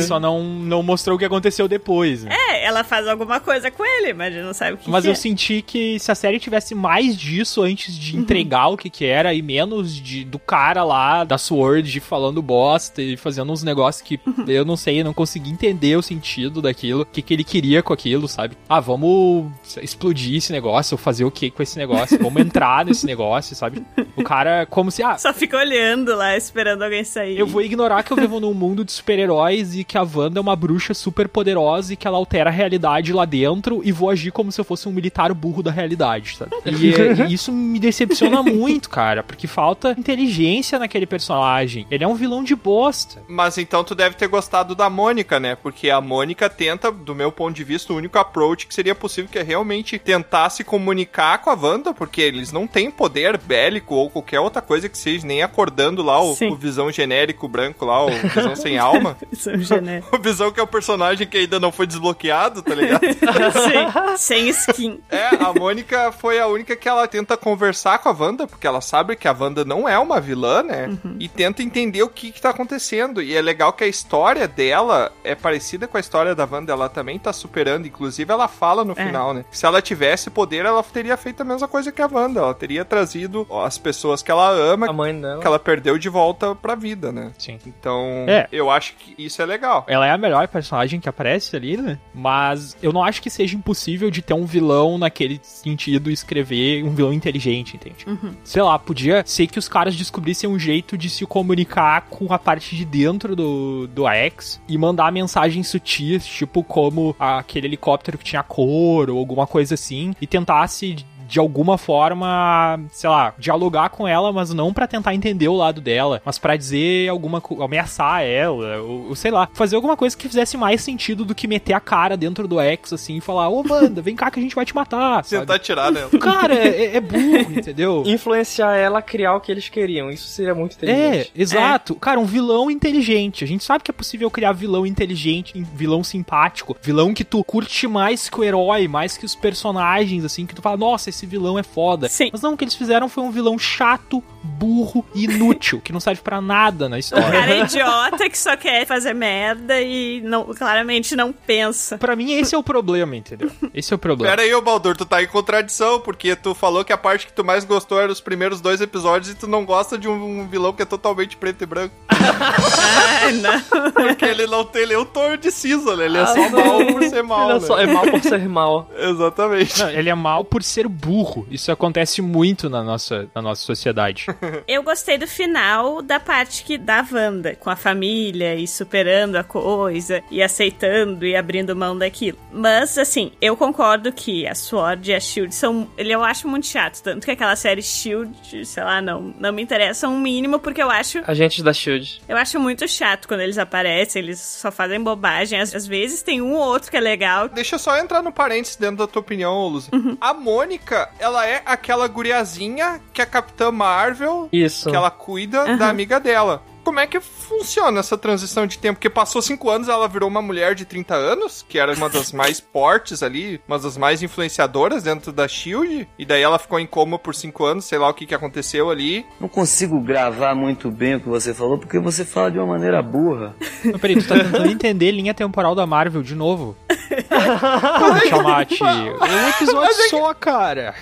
[0.00, 2.24] Só não, não mostrou o que aconteceu depois.
[2.24, 2.34] Né?
[2.34, 5.12] É, ela faz alguma coisa com ele, mas não sabe o que, Mas que eu
[5.12, 5.16] é.
[5.16, 9.32] senti que se a série tivesse mais disso antes de entregar o que que era
[9.32, 14.20] e menos de, do cara lá da Sword falando bosta e fazendo uns negócios que
[14.46, 17.82] eu não sei, eu não consegui entender o sentido daquilo, o que que ele queria
[17.82, 18.56] com aquilo, sabe?
[18.68, 19.50] Ah, vamos
[19.82, 23.82] explodir esse negócio, ou fazer o que com esse negócio, vamos entrar nesse negócio, sabe?
[24.16, 27.38] O cara, como se, ah, Só fica olhando lá, esperando alguém sair.
[27.38, 30.42] eu vou ignorar que eu vivo num mundo de super-heróis e que a Wanda é
[30.42, 34.30] uma bruxa super poderosa e que ela altera a realidade lá dentro e vou agir
[34.32, 36.50] como se eu fosse um militar burro da realidade, sabe?
[36.66, 41.86] E, é- e isso me decepciona muito, cara, porque falta inteligência naquele personagem.
[41.90, 43.22] Ele é um vilão de bosta.
[43.28, 45.54] Mas então tu deve ter gostado da Mônica, né?
[45.56, 49.30] Porque a Mônica tenta, do meu ponto de vista, o único approach que seria possível
[49.30, 53.96] que é realmente tentar se comunicar com a Wanda, porque eles não têm poder bélico
[53.96, 58.04] ou qualquer outra coisa que seja, nem acordando lá o, o visão genérico branco lá,
[58.06, 59.16] o visão sem alma.
[59.34, 60.10] São genéricos.
[60.16, 63.00] O visão que é o personagem que ainda não foi desbloqueado, tá ligado?
[64.14, 65.00] Sim, sem skin.
[65.10, 68.80] É, a Mônica foi a única que ela tenta conversar com a Wanda, porque ela
[68.80, 70.96] sabe que a Wanda não é uma vilã, né?
[71.18, 73.20] E tenta entender o que que tá acontecendo.
[73.22, 76.88] E é legal que a história dela é parecida com a história da Wanda, ela
[76.88, 77.86] também tá superando.
[77.86, 79.06] Inclusive, ela fala no É.
[79.06, 79.44] final, né?
[79.50, 82.40] Se ela tivesse poder, ela teria feito a mesma coisa que a Wanda.
[82.40, 83.29] Ela teria trazido
[83.64, 85.40] as pessoas que ela ama, A mãe dela.
[85.40, 87.32] que ela perdeu de volta pra vida, né?
[87.38, 87.58] Sim.
[87.66, 88.48] Então, É.
[88.52, 89.84] eu acho que isso é legal.
[89.88, 91.98] Ela é a melhor personagem que aparece ali, né?
[92.14, 96.94] Mas eu não acho que seja impossível de ter um vilão naquele sentido, escrever um
[96.94, 98.06] vilão inteligente, entende?
[98.44, 102.38] Sei lá, podia ser que os caras descobrissem um jeito de se comunicar com a
[102.38, 108.24] parte de dentro do, do X e mandar mensagens sutis, tipo como aquele helicóptero que
[108.24, 110.96] tinha cor ou alguma coisa assim, e tentasse
[111.30, 115.80] de alguma forma, sei lá, dialogar com ela, mas não pra tentar entender o lado
[115.80, 120.16] dela, mas pra dizer alguma coisa, ameaçar ela, ou, ou sei lá, fazer alguma coisa
[120.16, 123.48] que fizesse mais sentido do que meter a cara dentro do X assim e falar:
[123.48, 125.24] "Ô, Wanda, vem cá que a gente vai te matar".
[125.24, 125.42] sabe?
[125.42, 126.10] Tentar tirar dela.
[126.20, 128.02] Cara, é, é burro, entendeu?
[128.06, 130.10] Influenciar ela a criar o que eles queriam.
[130.10, 131.32] Isso seria muito É, inteligente.
[131.34, 131.94] exato.
[131.94, 133.44] Cara, um vilão inteligente.
[133.44, 137.86] A gente sabe que é possível criar vilão inteligente, vilão simpático, vilão que tu curte
[137.86, 141.58] mais que o herói, mais que os personagens, assim, que tu fala, nossa, esse vilão
[141.58, 142.08] é foda.
[142.08, 142.30] Sim.
[142.32, 146.00] Mas não, o que eles fizeram foi um vilão chato, burro e inútil, que não
[146.00, 147.30] serve pra nada na O história.
[147.30, 151.98] cara é idiota que só quer fazer merda e não, claramente não pensa.
[151.98, 153.50] Pra mim, esse é o problema, entendeu?
[153.74, 154.30] Esse é o problema.
[154.36, 157.32] Pera aí, ô Baldur, tu tá em contradição, porque tu falou que a parte que
[157.32, 160.72] tu mais gostou era os primeiros dois episódios e tu não gosta de um vilão
[160.72, 161.94] que é totalmente preto e branco.
[162.10, 163.60] Ai, não.
[163.92, 166.06] Porque ele não tem nenhum tom de cinza, né?
[166.06, 167.66] Ele é só mal por ser mal, Ele é, né?
[167.66, 168.90] só- é mal por ser mal.
[168.96, 169.78] Exatamente.
[169.80, 171.09] Não, ele é mal por ser burro.
[171.50, 174.26] Isso acontece muito na nossa, na nossa sociedade.
[174.66, 179.44] Eu gostei do final da parte que da Wanda, com a família e superando a
[179.44, 182.38] coisa e aceitando e abrindo mão daquilo.
[182.52, 185.88] Mas, assim, eu concordo que a Sword e a Shield são.
[185.96, 187.02] Ele eu acho muito chato.
[187.02, 190.90] Tanto que aquela série Shield, sei lá, não, não me interessa um mínimo, porque eu
[190.90, 191.22] acho.
[191.26, 192.22] Agentes da SHIELD.
[192.28, 195.60] Eu acho muito chato quando eles aparecem, eles só fazem bobagem.
[195.60, 197.48] Às, às vezes tem um ou outro que é legal.
[197.48, 199.88] Deixa eu só entrar no parênteses dentro da tua opinião, Luz.
[200.20, 204.90] A Mônica, ela é aquela guriazinha que a Capitã Marvel, Isso.
[204.90, 206.62] que ela cuida da amiga dela.
[206.90, 208.96] Como é que funciona essa transição de tempo?
[208.96, 212.32] Porque passou cinco anos, ela virou uma mulher de 30 anos, que era uma das
[212.32, 216.86] mais fortes ali, uma das mais influenciadoras dentro da SHIELD, e daí ela ficou em
[216.88, 219.24] coma por cinco anos, sei lá o que, que aconteceu ali.
[219.38, 223.00] Não consigo gravar muito bem o que você falou, porque você fala de uma maneira
[223.00, 223.54] burra.
[223.84, 226.76] Não, peraí, tu tá tentando entender linha temporal da Marvel de novo.
[228.28, 228.82] Chamate.
[228.82, 230.92] Um episódio só, cara.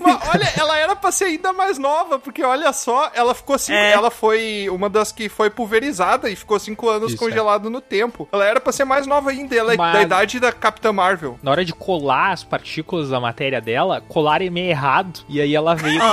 [0.00, 3.78] Mas, olha, ela era pra ser ainda mais nova, porque olha só, ela ficou cinco,
[3.78, 3.92] É.
[3.92, 8.28] ela foi uma das que foi pulverizada e ficou cinco anos Isso, congelada no tempo.
[8.32, 11.38] Ela era pra ser mais nova ainda, ela é Mas- da idade da Capitã Marvel.
[11.42, 15.20] Na hora de colar as partículas da matéria dela, colar é meio errado.
[15.28, 16.06] E aí ela veio com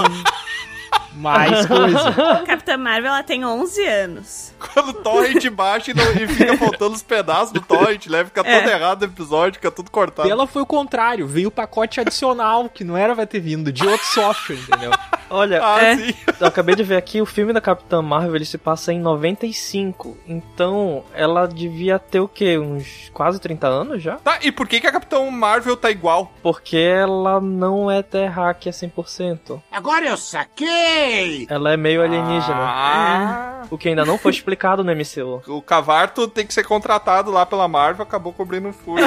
[1.17, 2.09] mais coisa.
[2.09, 4.53] A Capitã Marvel, ela tem 11 anos.
[4.73, 8.23] Quando o torrent baixa e, não, e fica faltando os pedaços do torrent, né?
[8.25, 8.73] Fica todo É.
[8.73, 10.27] errado o episódio, fica tudo cortado.
[10.27, 13.85] Dela foi o contrário, veio o pacote adicional, que não era vai ter vindo, de
[13.87, 14.91] outro software, entendeu?
[15.29, 15.95] Olha, Ah, É.
[15.97, 16.13] sim.
[16.39, 20.17] eu acabei de ver aqui, o filme da Capitã Marvel, ele se passa em 95.
[20.27, 22.57] Então, ela devia ter o quê?
[22.57, 24.15] Uns quase 30 anos já?
[24.17, 26.31] Tá, e por que, que a Capitã Marvel tá igual?
[26.41, 29.61] Porque ela não é terráquea 100%.
[29.71, 31.06] Agora eu saquei!
[31.49, 32.55] Ela é meio alienígena.
[32.57, 33.63] Ah.
[33.69, 35.41] O que ainda não foi explicado no MCU.
[35.47, 39.01] O Cavarto tem que ser contratado lá pela Marvel, acabou cobrindo um furo.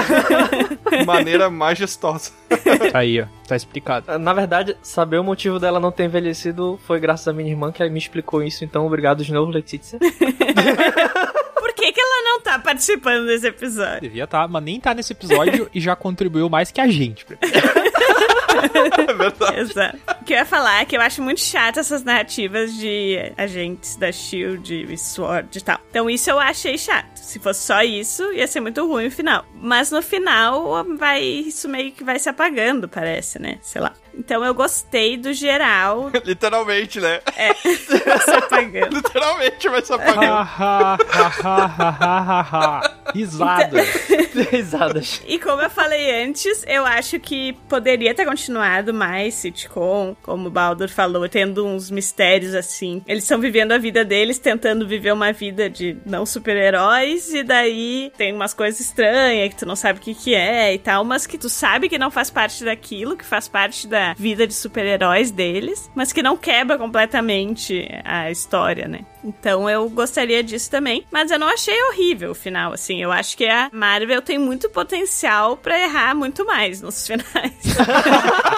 [0.91, 2.31] de maneira majestosa.
[2.93, 4.19] Aí, ó, tá explicado.
[4.19, 7.89] Na verdade, saber o motivo dela não ter envelhecido foi graças à minha irmã que
[7.89, 8.65] me explicou isso.
[8.65, 9.99] Então, obrigado de novo, Letícia.
[11.61, 14.01] Por que, que ela não tá participando desse episódio?
[14.03, 17.27] Devia tá, mas nem tá nesse episódio e já contribuiu mais que a gente.
[19.11, 19.61] É verdade.
[19.61, 19.99] Exato.
[20.21, 23.97] O que eu ia falar é que eu acho muito chato essas narrativas de agentes
[23.97, 25.79] da SHIELD e SWORD e tal.
[25.91, 27.17] Então isso eu achei chato.
[27.17, 29.45] Se fosse só isso, ia ser muito ruim o final.
[29.55, 33.59] Mas no final, vai isso meio que vai se apagando, parece, né?
[33.63, 33.93] Sei lá.
[34.15, 36.11] Então eu gostei do geral.
[36.25, 37.21] Literalmente, né?
[37.37, 38.97] É, se apagando.
[38.97, 40.25] Literalmente vai se apagando.
[40.25, 43.13] ha, ha, ha, ha, ha, ha.
[43.15, 43.83] Risada.
[44.51, 45.23] Risadas.
[45.27, 50.51] E como eu falei antes, eu acho que poderia ter continuado mais sitcom, como o
[50.51, 53.03] Baldur falou, tendo uns mistérios assim.
[53.07, 58.13] Eles estão vivendo a vida deles, tentando viver uma vida de não super-heróis, e daí
[58.17, 61.27] tem umas coisas estranhas que tu não sabe o que, que é e tal, mas
[61.27, 65.31] que tu sabe que não faz parte daquilo, que faz parte da vida de super-heróis
[65.31, 69.01] deles, mas que não quebra completamente a história, né?
[69.23, 73.03] Então eu gostaria disso também, mas eu não achei horrível o final, assim.
[73.03, 77.77] Eu acho que a Marvel tem muito potencial pra errar muito mais nos finais.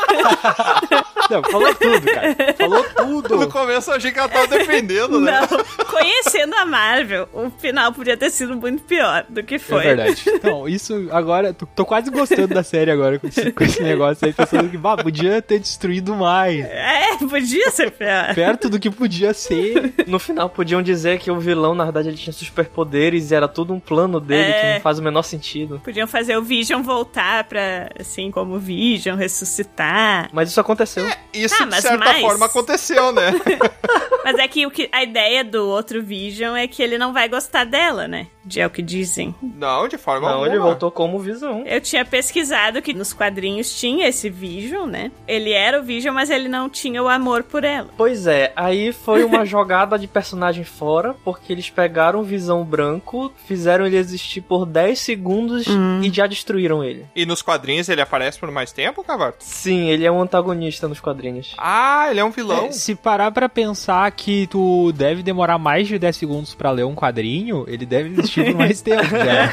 [1.31, 2.37] Não, falou tudo, cara.
[2.59, 3.49] Falou No tudo.
[3.49, 5.41] começo eu achei que ela tava defendendo, né?
[5.41, 9.83] Não, conhecendo a Marvel, o final podia ter sido muito pior do que É foi.
[9.83, 10.23] verdade.
[10.27, 14.27] Então, isso agora, tô, tô quase gostando da série agora com esse, com esse negócio
[14.27, 16.61] aí, pensando que, bah, podia ter destruído mais.
[16.65, 18.35] É, podia ser pior.
[18.35, 19.95] Perto do que podia ser.
[20.07, 23.73] No final, podiam dizer que o vilão, na verdade, ele tinha superpoderes e era tudo
[23.73, 24.75] um plano dele que É.
[24.75, 25.81] não faz o menor sentido.
[25.83, 29.92] Podiam fazer o Vision voltar pra, assim, como Vision, ressuscitar.
[30.33, 31.07] Mas isso aconteceu.
[31.33, 33.33] Isso, Ah, de certa mais- forma, aconteceu, né?
[34.25, 37.29] Mas é que, o que a ideia do outro Vision é que ele não vai
[37.29, 38.29] gostar dela, né?
[38.45, 39.35] De é o que dizem.
[39.43, 40.49] Não, de forma Não, alguma.
[40.53, 41.65] ele voltou como visão.
[41.67, 45.11] Eu tinha pesquisado que nos quadrinhos tinha esse Vision, né?
[45.27, 47.89] Ele era o Vision, mas ele não tinha o amor por ela.
[47.97, 53.33] Pois é, aí foi uma jogada de personagem fora, porque eles pegaram o Visão Branco,
[53.47, 55.67] fizeram ele existir por 10 segundos
[56.03, 57.07] e já destruíram ele.
[57.15, 59.39] E nos quadrinhos ele aparece por mais tempo, Cavarto?
[59.45, 61.55] Sim, ele é um antagonista nos quadrinhos.
[61.59, 62.67] Ah, ele é um vilão.
[62.67, 66.85] É, se parar pra pensar que tu deve demorar mais de 10 segundos pra ler
[66.85, 69.05] um quadrinho, ele deve existir por mais tempo.
[69.05, 69.51] Já.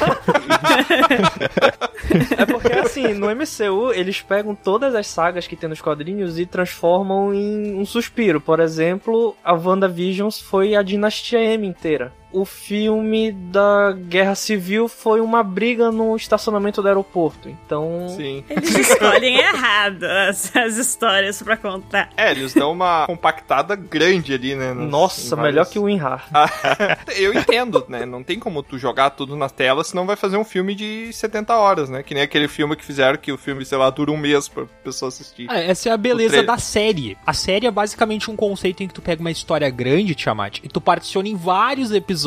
[2.36, 6.46] É porque assim, no MCU, eles pegam todas as sagas que tem nos quadrinhos e
[6.46, 8.40] transformam em um suspiro.
[8.40, 12.12] Por exemplo, a WandaVision foi a Dinastia M inteira.
[12.32, 17.48] O filme da Guerra Civil foi uma briga no estacionamento do aeroporto.
[17.48, 18.06] Então.
[18.16, 18.44] Sim.
[18.48, 22.10] Eles escolhem errado as, as histórias pra contar.
[22.16, 24.72] É, eles dão uma compactada grande ali, né?
[24.72, 26.28] nos- Nossa, em melhor vários- que o Winrar.
[27.16, 28.06] Eu entendo, né?
[28.06, 31.56] Não tem como tu jogar tudo na tela, senão vai fazer um filme de 70
[31.56, 32.02] horas, né?
[32.04, 34.66] Que nem aquele filme que fizeram que o filme, sei lá, dura um mês pra
[34.84, 35.46] pessoa assistir.
[35.50, 37.18] Ah, essa é a beleza da série.
[37.26, 40.68] A série é basicamente um conceito em que tu pega uma história grande, Tiamat, e
[40.68, 42.19] tu particiona em vários episódios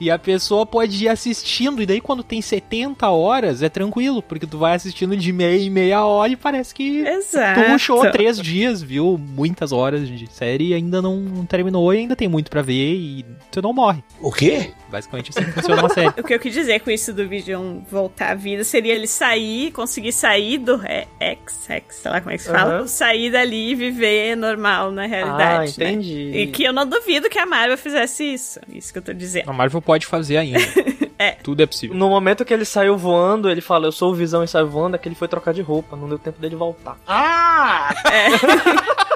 [0.00, 1.82] e a pessoa pode ir assistindo.
[1.82, 5.70] E daí, quando tem 70 horas, é tranquilo, porque tu vai assistindo de meia em
[5.70, 7.60] meia hora e parece que Exato.
[7.60, 9.18] tu rushou três dias, viu?
[9.18, 13.24] Muitas horas de série e ainda não terminou e ainda tem muito pra ver e
[13.50, 14.02] tu não morre.
[14.20, 14.72] O quê?
[14.90, 16.12] Basicamente assim que funciona uma série.
[16.22, 19.72] O que eu quis dizer com isso do Vision voltar à vida seria ele sair,
[19.72, 22.86] conseguir sair do é, X, X, sei lá como é que se fala, Aham.
[22.86, 25.74] sair dali e viver normal na realidade.
[25.76, 25.90] Ah, né?
[25.90, 26.32] entendi.
[26.34, 28.60] E que eu não duvido que a Marvel fizesse isso.
[28.72, 29.48] Isso que eu tô dizendo.
[29.50, 30.58] A Marvel pode fazer ainda.
[31.18, 31.36] É.
[31.40, 31.94] Tudo é possível.
[31.96, 34.96] No momento que ele saiu voando, ele fala, eu sou o Visão e saiu voando,
[34.96, 36.98] é que ele foi trocar de roupa, não deu tempo dele voltar.
[37.06, 37.94] Ah!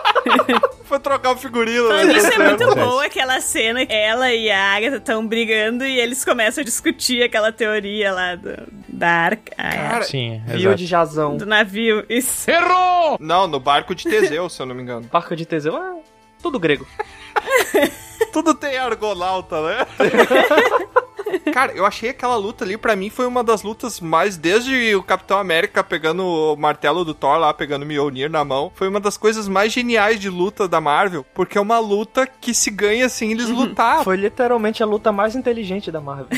[0.85, 1.89] Foi trocar o figurino.
[1.89, 2.05] Né?
[2.05, 3.83] nisso, é muito boa aquela cena.
[3.83, 8.57] Ela e a Agatha estão brigando e eles começam a discutir aquela teoria lá do,
[8.89, 9.53] da arca.
[9.59, 10.77] é, Cara, Sim, Viu exato.
[10.77, 11.37] de Jazão.
[11.37, 12.05] do navio.
[12.09, 12.49] Isso.
[13.21, 15.09] Não, no barco de Teseu, se eu não me engano.
[15.13, 15.97] Barca de Teseu, ah,
[16.41, 16.87] tudo grego.
[18.37, 19.87] Tudo tem argonauta, né?
[21.53, 24.37] Cara, eu achei aquela luta ali, pra mim, foi uma das lutas mais.
[24.37, 28.71] Desde o Capitão América pegando o martelo do Thor lá, pegando o Mjolnir na mão.
[28.75, 31.25] Foi uma das coisas mais geniais de luta da Marvel.
[31.35, 34.05] Porque é uma luta que se ganha sem eles lutar.
[34.05, 36.29] Foi literalmente a luta mais inteligente da Marvel.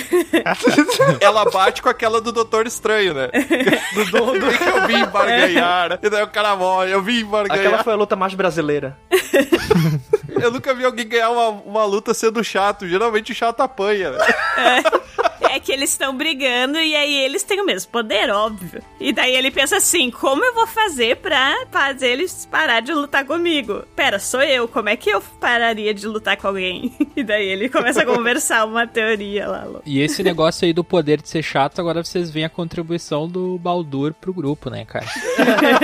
[1.20, 3.28] Ela bate com aquela do Doutor Estranho, né?
[3.94, 5.98] do, do, do que eu vim barganhar.
[6.02, 7.66] E daí o cara morre, eu vim barganhar.
[7.66, 8.96] Aquela foi a luta mais brasileira.
[10.40, 12.86] Eu nunca vi alguém ganhar uma, uma luta sendo chato.
[12.86, 14.18] Geralmente o chato apanha, né?
[14.56, 14.77] É
[15.68, 18.82] que eles estão brigando e aí eles têm o mesmo poder, óbvio.
[18.98, 23.24] E daí ele pensa assim: como eu vou fazer pra fazer eles parar de lutar
[23.24, 23.84] comigo?
[23.94, 26.92] Pera, sou eu, como é que eu pararia de lutar com alguém?
[27.18, 29.64] E daí ele começa a conversar uma teoria lá.
[29.64, 29.82] louca.
[29.84, 33.58] E esse negócio aí do poder de ser chato, agora vocês veem a contribuição do
[33.58, 35.06] Baldur pro grupo, né, cara?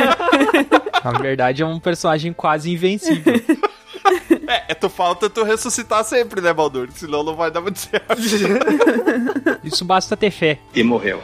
[1.03, 3.35] Na verdade, é um personagem quase invencível.
[4.47, 6.89] É, é tu falta tu ressuscitar sempre, né, Baldur?
[6.95, 8.17] Senão não vai dar muito certo.
[9.65, 10.59] Isso basta ter fé.
[10.75, 11.21] E morreu.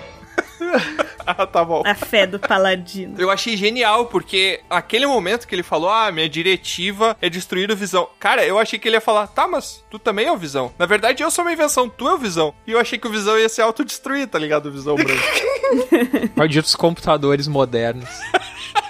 [1.26, 1.82] ah, tá bom.
[1.84, 3.14] A fé do paladino.
[3.18, 7.76] Eu achei genial, porque aquele momento que ele falou, ah, minha diretiva é destruir o
[7.76, 8.08] Visão.
[8.18, 10.72] Cara, eu achei que ele ia falar, tá, mas tu também é o Visão.
[10.78, 12.54] Na verdade, eu sou uma invenção, tu é o Visão.
[12.66, 14.66] E eu achei que o Visão ia se autodestruir, tá ligado?
[14.66, 15.22] O Visão branco.
[16.36, 18.08] Malditos computadores modernos.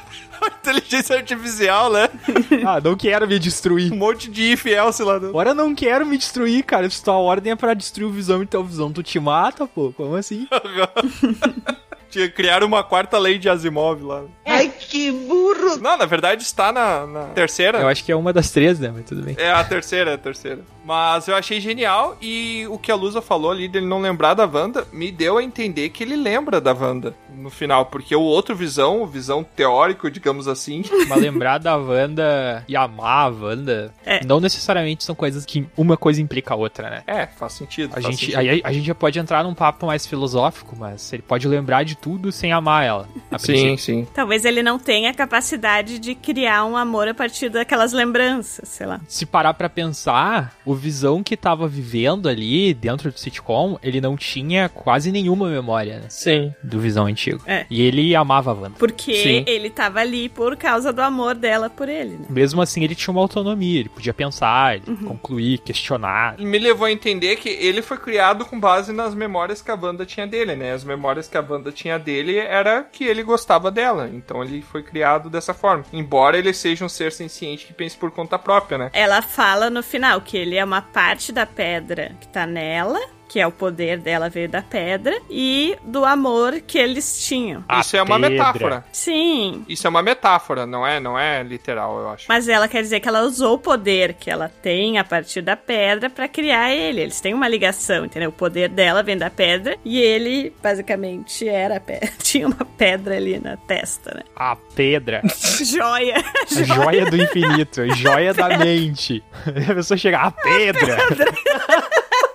[0.60, 2.08] Inteligência artificial, né?
[2.66, 3.92] Ah, não quero me destruir.
[3.92, 5.14] Um monte de if else lá.
[5.14, 6.88] eu não quero me destruir, cara.
[6.90, 9.92] Se tua ordem é pra destruir o Visão, então o Visão tu te mata, pô.
[9.96, 10.46] Como assim?
[12.10, 14.22] Tinha criar uma quarta lei de Asimov lá.
[14.46, 15.78] Ai, que burro!
[15.80, 17.78] Não, na verdade está na, na terceira.
[17.78, 18.90] Eu acho que é uma das três, né?
[18.94, 19.36] Mas tudo bem.
[19.38, 20.60] É a terceira, é a terceira.
[20.84, 24.44] Mas eu achei genial e o que a Lusa falou ali dele não lembrar da
[24.46, 28.54] Wanda me deu a entender que ele lembra da Wanda no final, porque o outro
[28.56, 34.24] visão, o visão teórico, digamos assim, Mas lembrar da Wanda e amar a Wanda É.
[34.24, 37.02] não necessariamente são coisas que uma coisa implica a outra, né?
[37.06, 37.90] é, faz sentido.
[37.90, 38.38] A faz gente, sentido.
[38.38, 41.94] aí a, gente já pode entrar num papo mais filosófico, mas ele pode lembrar de
[42.00, 43.08] tudo sem amar ela.
[43.30, 44.06] a Sim, sim.
[44.14, 48.86] Talvez ele não tenha a capacidade de criar um amor a partir daquelas lembranças, sei
[48.86, 49.00] lá.
[49.08, 54.16] Se parar pra pensar, o Visão que tava vivendo ali dentro do sitcom, ele não
[54.16, 56.06] tinha quase nenhuma memória, né?
[56.08, 56.54] Sim.
[56.62, 57.42] Do Visão antigo.
[57.46, 57.66] É.
[57.70, 58.76] E ele amava a Wanda.
[58.78, 59.44] Porque Sim.
[59.46, 62.26] ele tava ali por causa do amor dela por ele, né?
[62.28, 66.38] Mesmo assim, ele tinha uma autonomia, ele podia pensar, ele concluir, questionar.
[66.38, 70.06] Me levou a entender que ele foi criado com base nas memórias que a Wanda
[70.06, 70.72] tinha dele, né?
[70.72, 74.08] As memórias que a Wanda tinha dele era que ele gostava dela.
[74.12, 75.84] Então ele foi criado dessa forma.
[75.92, 78.90] Embora ele seja um ser senciente que pense por conta própria, né?
[78.92, 83.38] Ela fala no final que ele é uma parte da pedra que tá nela, que
[83.38, 87.64] é o poder dela veio da pedra, e do amor que eles tinham.
[87.68, 88.30] A Isso é uma pedra.
[88.30, 88.84] metáfora.
[88.92, 89.64] Sim.
[89.68, 92.26] Isso é uma metáfora, não é, não é literal, eu acho.
[92.28, 95.56] Mas ela quer dizer que ela usou o poder que ela tem a partir da
[95.56, 97.02] pedra pra criar ele.
[97.02, 98.30] Eles têm uma ligação, entendeu?
[98.30, 102.10] O poder dela vem da pedra e ele basicamente era a pedra.
[102.20, 104.22] Tinha uma pedra ali na testa, né?
[104.34, 105.22] A pedra.
[105.64, 106.16] Joia.
[106.16, 109.22] A joia do infinito, a joia da mente.
[109.70, 110.96] A pessoa chega, a pedra.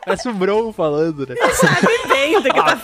[0.06, 1.36] Parece o Bron falando, né?
[1.54, 2.80] Sabe bem do que A tá pedra.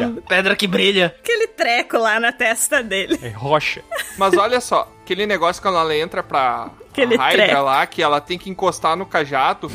[0.00, 0.22] falando.
[0.22, 1.14] Pedra que brilha.
[1.22, 3.18] Que ele treco lá na testa dele.
[3.22, 3.82] É rocha.
[4.18, 7.62] Mas olha só, aquele negócio quando ela entra pra Aquele a Hydra treco.
[7.62, 9.68] lá, que ela tem que encostar no cajado.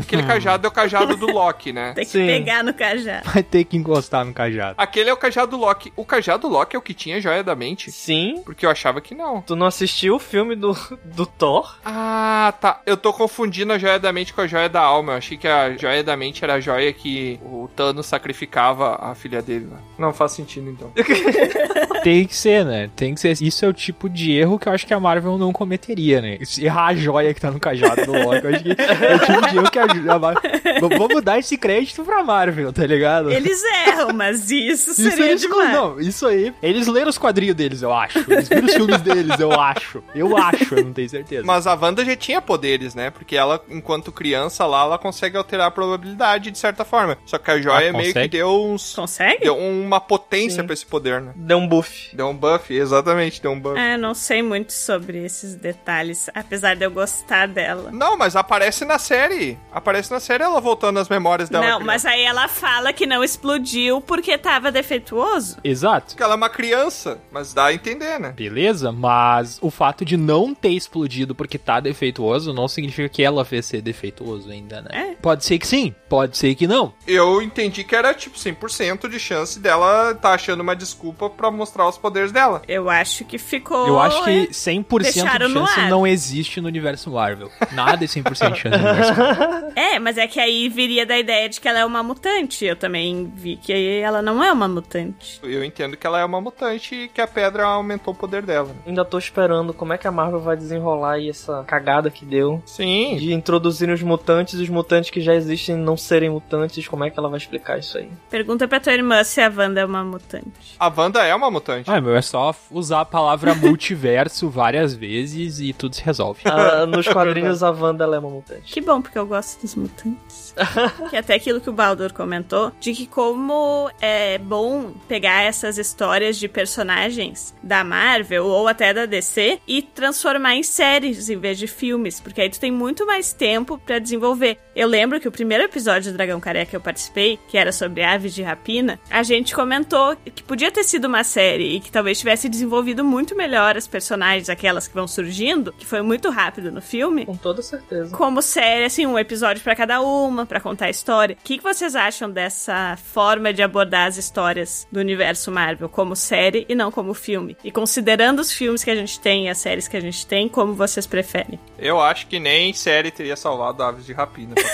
[0.00, 1.92] aquele cajado é o cajado do Loki, né?
[1.94, 2.26] Tem que Sim.
[2.26, 3.28] pegar no cajado.
[3.30, 4.74] Vai ter que encostar no cajado.
[4.78, 5.92] Aquele é o cajado do Loki.
[5.96, 7.90] O cajado do Loki é o que tinha joia da mente?
[7.90, 8.42] Sim.
[8.44, 9.40] Porque eu achava que não.
[9.42, 11.76] Tu não assistiu o filme do, do Thor?
[11.84, 12.80] Ah, tá.
[12.84, 15.12] Eu tô confundindo a joia da mente com a joia da alma.
[15.14, 19.14] Eu achei que a joia da mente era a joia que o Thanos sacrificava a
[19.14, 19.66] filha dele.
[19.66, 19.78] né?
[19.98, 20.92] Não faz sentido, então.
[22.04, 22.90] Tem que ser, né?
[22.94, 23.32] Tem que ser.
[23.42, 26.38] Isso é o tipo de erro que eu acho que a Marvel não cometeria, né?
[26.58, 28.44] Errar a joia que tá no cajado do Loki.
[28.44, 30.98] Eu acho que é o tipo de erro que a, Marvel.
[30.98, 33.30] Vamos dar esse crédito pra Marvel, tá ligado?
[33.30, 35.72] Eles erram, mas isso, Isso seria eles, demais.
[35.72, 36.52] não, isso aí.
[36.62, 38.18] Eles leram os quadrinhos deles, eu acho.
[38.30, 40.02] Eles viram os filmes deles, eu acho.
[40.14, 41.44] Eu acho, eu não tenho certeza.
[41.44, 43.10] Mas a Wanda já tinha poderes, né?
[43.10, 47.16] Porque ela, enquanto criança lá, ela consegue alterar a probabilidade de certa forma.
[47.24, 48.94] Só que a joia Ah, meio que deu uns.
[48.94, 49.44] Consegue?
[49.44, 50.66] Deu uma potência Sim.
[50.66, 51.32] pra esse poder, né?
[51.36, 52.14] Deu um buff.
[52.14, 53.78] Deu um buff, exatamente, deu um buff.
[53.78, 57.90] É, não sei muito sobre esses detalhes, apesar de eu gostar dela.
[57.92, 59.58] Não, mas aparece na série.
[59.72, 61.64] Aparece na série ela voltando às memórias dela.
[61.64, 61.86] não, criança.
[61.86, 65.58] mas aí ela fala que não explodiu porque tava defeituoso.
[65.62, 66.08] Exato.
[66.08, 68.32] Porque ela é uma criança, mas dá a entender, né?
[68.32, 73.44] Beleza, mas o fato de não ter explodido porque tá defeituoso não significa que ela
[73.44, 74.88] fez ser defeituoso ainda, né?
[74.92, 75.14] É.
[75.20, 76.92] Pode ser que sim, pode ser que não.
[77.06, 81.88] Eu entendi que era tipo 100% de chance dela tá achando uma desculpa pra mostrar
[81.88, 82.62] os poderes dela.
[82.66, 83.86] Eu acho que ficou.
[84.00, 87.50] Eu acho que 100% de chance não existe no universo Marvel.
[87.72, 89.72] Nada é 100% de chance no universo Marvel.
[89.76, 92.64] É, mas é que aí viria da ideia de que ela é uma mutante.
[92.64, 95.40] Eu também vi que ela não é uma mutante.
[95.42, 98.74] Eu entendo que ela é uma mutante e que a pedra aumentou o poder dela.
[98.86, 102.62] Ainda tô esperando como é que a Marvel vai desenrolar aí essa cagada que deu.
[102.66, 103.16] Sim.
[103.16, 106.86] De introduzir os mutantes e os mutantes que já existem não serem mutantes.
[106.86, 108.08] Como é que ela vai explicar isso aí?
[108.28, 110.76] Pergunta pra tua irmã se a Wanda é uma mutante.
[110.78, 111.90] A Wanda é uma mutante.
[111.90, 113.54] Ah, meu, é só usar a palavra
[113.90, 116.40] multiverso várias vezes e tudo se resolve.
[116.44, 118.72] Ah, nos quadrinhos a Wanda ela é uma mutante.
[118.72, 120.49] Que bom, porque eu gosto dos mutantes.
[121.10, 126.36] que até aquilo que o Baldur comentou, de que como é bom pegar essas histórias
[126.38, 131.66] de personagens da Marvel ou até da DC e transformar em séries em vez de
[131.66, 134.58] filmes, porque aí tu tem muito mais tempo pra desenvolver.
[134.74, 138.02] Eu lembro que o primeiro episódio do Dragão Careca que eu participei, que era sobre
[138.02, 142.18] aves de rapina, a gente comentou que podia ter sido uma série e que talvez
[142.18, 146.80] tivesse desenvolvido muito melhor as personagens, aquelas que vão surgindo, que foi muito rápido no
[146.80, 148.16] filme Com toda certeza.
[148.16, 151.36] como série, assim, um episódio pra cada uma, pra contar a história.
[151.40, 156.14] O que, que vocês acham dessa forma de abordar as histórias do universo Marvel como
[156.16, 157.56] série e não como filme?
[157.64, 160.48] E considerando os filmes que a gente tem e as séries que a gente tem,
[160.48, 161.58] como vocês preferem?
[161.78, 164.54] Eu acho que nem série teria salvado Aves de Rapina.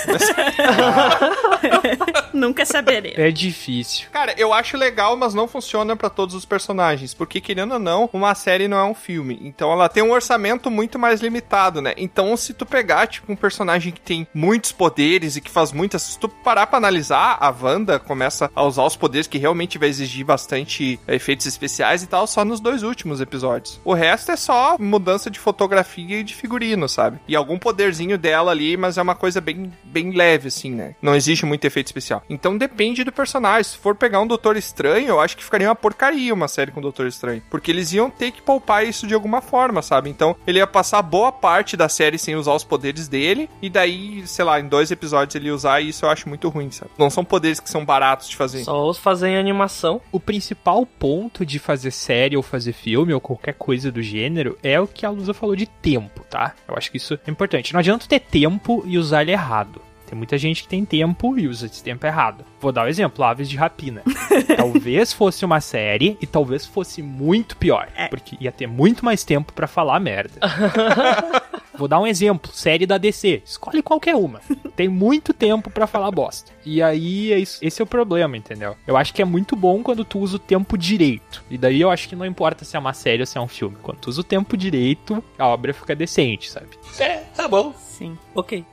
[2.33, 3.17] Nunca saberemos.
[3.17, 4.07] É difícil.
[4.11, 7.13] Cara, eu acho legal, mas não funciona pra todos os personagens.
[7.13, 9.39] Porque, querendo ou não, uma série não é um filme.
[9.41, 11.93] Então ela tem um orçamento muito mais limitado, né?
[11.97, 16.03] Então, se tu pegar, tipo, um personagem que tem muitos poderes e que faz muitas.
[16.03, 19.89] Se tu parar pra analisar, a Wanda começa a usar os poderes que realmente vai
[19.89, 23.81] exigir bastante eh, efeitos especiais e tal, só nos dois últimos episódios.
[23.83, 27.19] O resto é só mudança de fotografia e de figurino, sabe?
[27.27, 30.93] E algum poderzinho dela ali, mas é uma coisa bem, bem leve, assim, né?
[31.01, 32.21] Não existe muito efeito especial.
[32.29, 33.63] Então depende do personagem.
[33.63, 36.79] Se for pegar um Doutor Estranho, eu acho que ficaria uma porcaria uma série com
[36.79, 37.41] o Doutor Estranho.
[37.49, 40.07] Porque eles iam ter que poupar isso de alguma forma, sabe?
[40.07, 43.49] Então ele ia passar boa parte da série sem usar os poderes dele.
[43.59, 46.91] E daí, sei lá, em dois episódios ele usar isso eu acho muito ruim, sabe?
[46.97, 48.63] Não são poderes que são baratos de fazer.
[48.63, 50.01] Só fazer em animação.
[50.11, 54.79] O principal ponto de fazer série ou fazer filme ou qualquer coisa do gênero é
[54.79, 56.53] o que a Lusa falou de tempo, tá?
[56.67, 57.73] Eu acho que isso é importante.
[57.73, 59.81] Não adianta ter tempo e usar ele errado.
[60.07, 62.45] Tem muita gente que tem tempo e usa esse tempo errado.
[62.59, 64.01] Vou dar o um exemplo, Aves de Rapina.
[64.55, 69.51] talvez fosse uma série e talvez fosse muito pior, porque ia ter muito mais tempo
[69.51, 70.39] pra falar merda.
[71.77, 73.43] Vou dar um exemplo, série da DC.
[73.45, 74.41] Escolhe qualquer uma.
[74.75, 76.51] Tem muito tempo pra falar bosta.
[76.65, 78.75] E aí, é esse é o problema, entendeu?
[78.87, 81.43] Eu acho que é muito bom quando tu usa o tempo direito.
[81.51, 83.47] E daí eu acho que não importa se é uma série ou se é um
[83.47, 83.77] filme.
[83.83, 86.69] Quando tu usa o tempo direito, a obra fica decente, sabe?
[86.99, 87.71] É, tá bom.
[87.73, 88.17] Sim.
[88.33, 88.65] Ok.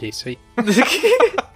[0.00, 0.38] É isso aí.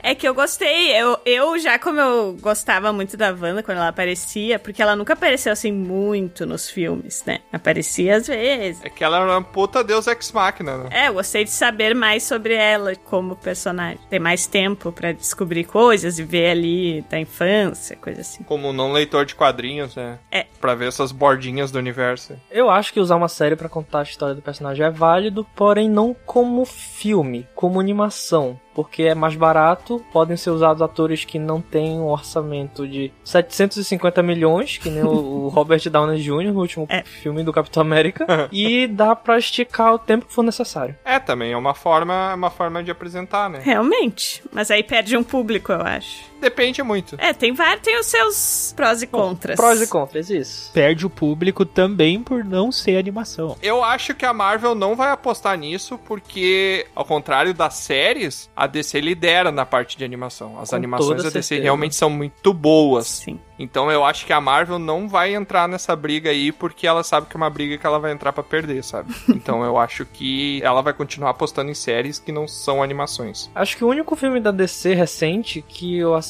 [0.07, 0.93] É que eu gostei.
[0.97, 5.15] Eu, eu já, como eu gostava muito da Wanda quando ela aparecia, porque ela nunca
[5.15, 7.41] apareceu assim muito nos filmes, né?
[7.53, 8.85] Aparecia às vezes.
[8.85, 10.91] É que ela era uma puta deus ex-máquina, né?
[10.93, 13.99] É, eu gostei de saber mais sobre ela como personagem.
[14.09, 18.45] Ter mais tempo pra descobrir coisas e ver ali da infância, coisa assim.
[18.45, 20.21] Como não leitor de quadrinhos, né?
[20.31, 20.47] É.
[20.61, 22.37] Pra ver essas bordinhas do universo.
[22.49, 25.91] Eu acho que usar uma série pra contar a história do personagem é válido, porém
[25.91, 28.61] não como filme, como animação.
[28.77, 34.23] Porque é mais barato, podem ser usados atores que não têm um orçamento de 750
[34.23, 36.53] milhões, que nem o, Robert Downey Jr.
[36.53, 36.87] no último
[37.23, 40.95] filme do Capitão América, e dá pra esticar o tempo que for necessário.
[41.07, 43.61] É, também é uma forma, uma forma de apresentar, né?
[43.63, 44.45] Realmente.
[44.53, 46.27] Mas aí perde um público, eu acho.
[46.41, 47.17] Depende muito.
[47.19, 49.57] É, tem vários, tem os seus prós e contras.
[49.57, 50.71] Prós e contras, isso.
[50.73, 53.57] Perde o público também por não ser animação.
[53.63, 58.67] Eu acho que a Marvel não vai apostar nisso, porque, ao contrário das séries, a
[58.67, 60.59] DC lidera na parte de animação.
[60.61, 63.07] As Com animações da DC realmente são muito boas.
[63.07, 63.41] Sim.
[63.59, 67.27] Então eu acho que a Marvel não vai entrar nessa briga aí, porque ela sabe
[67.27, 69.15] que é uma briga que ela vai entrar pra perder, sabe?
[69.47, 73.51] Então eu acho que ela vai continuar apostando em séries que não são animações.
[73.55, 76.26] Acho que o único filme da DC recente que eu assisti,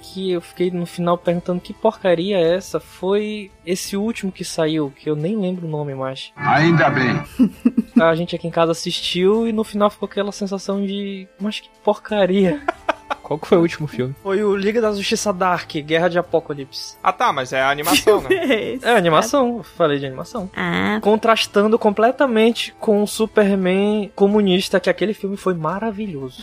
[0.00, 4.92] que eu fiquei no final perguntando que porcaria é essa, foi esse último que saiu,
[4.96, 6.32] que eu nem lembro o nome mais.
[6.36, 7.22] Ainda bem.
[8.00, 11.26] A gente aqui em casa assistiu e no final ficou aquela sensação de.
[11.40, 12.62] Mas que porcaria.
[13.28, 14.14] Qual que foi o último filme?
[14.22, 16.96] Foi o Liga da Justiça Dark, Guerra de Apocalipse.
[17.02, 18.28] Ah tá, mas é a animação, né?
[18.82, 20.50] É animação, falei de animação.
[20.56, 26.42] Ah, Contrastando completamente com o Superman comunista, que aquele filme foi maravilhoso.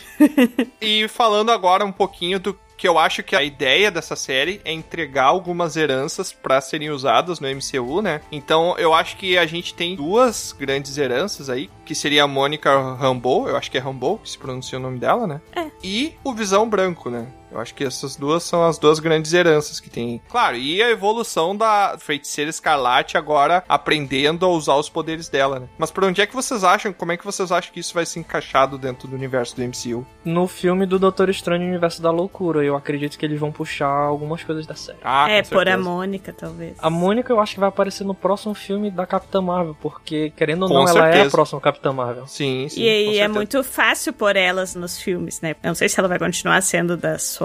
[0.80, 4.72] E falando agora um pouquinho do que eu acho que a ideia dessa série é
[4.72, 8.22] entregar algumas heranças pra serem usadas no MCU, né?
[8.32, 12.70] Então eu acho que a gente tem duas grandes heranças aí, que seria a Mônica
[12.96, 15.42] Rambeau, eu acho que é Rambeau que se pronuncia o nome dela, né?
[15.56, 15.70] É.
[15.84, 17.28] E o Visão Branco, né?
[17.56, 20.22] Eu acho que essas duas são as duas grandes heranças que tem.
[20.30, 25.68] Claro, e a evolução da feiticeira Escarlate agora aprendendo a usar os poderes dela, né?
[25.78, 28.06] Mas por onde é que vocês acham, como é que vocês acham que isso vai
[28.06, 30.06] ser encaixado dentro do universo do MCU?
[30.24, 33.88] No filme do Doutor Estranho no Universo da Loucura, eu acredito que eles vão puxar
[33.88, 34.98] algumas coisas da série.
[35.04, 35.78] Ah, é, por a certeza.
[35.78, 36.76] Mônica, talvez.
[36.80, 40.64] A Mônica eu acho que vai aparecer no próximo filme da Capitã Marvel, porque querendo
[40.64, 41.32] ou Com não, ela é a certeza.
[41.32, 42.28] próxima Capitã Marvel.
[42.28, 42.82] Sim, sim.
[42.82, 43.34] E aí com é certeza.
[43.34, 45.56] muito fácil por elas nos filmes, né?
[45.64, 47.38] Eu não sei se ela vai continuar sendo das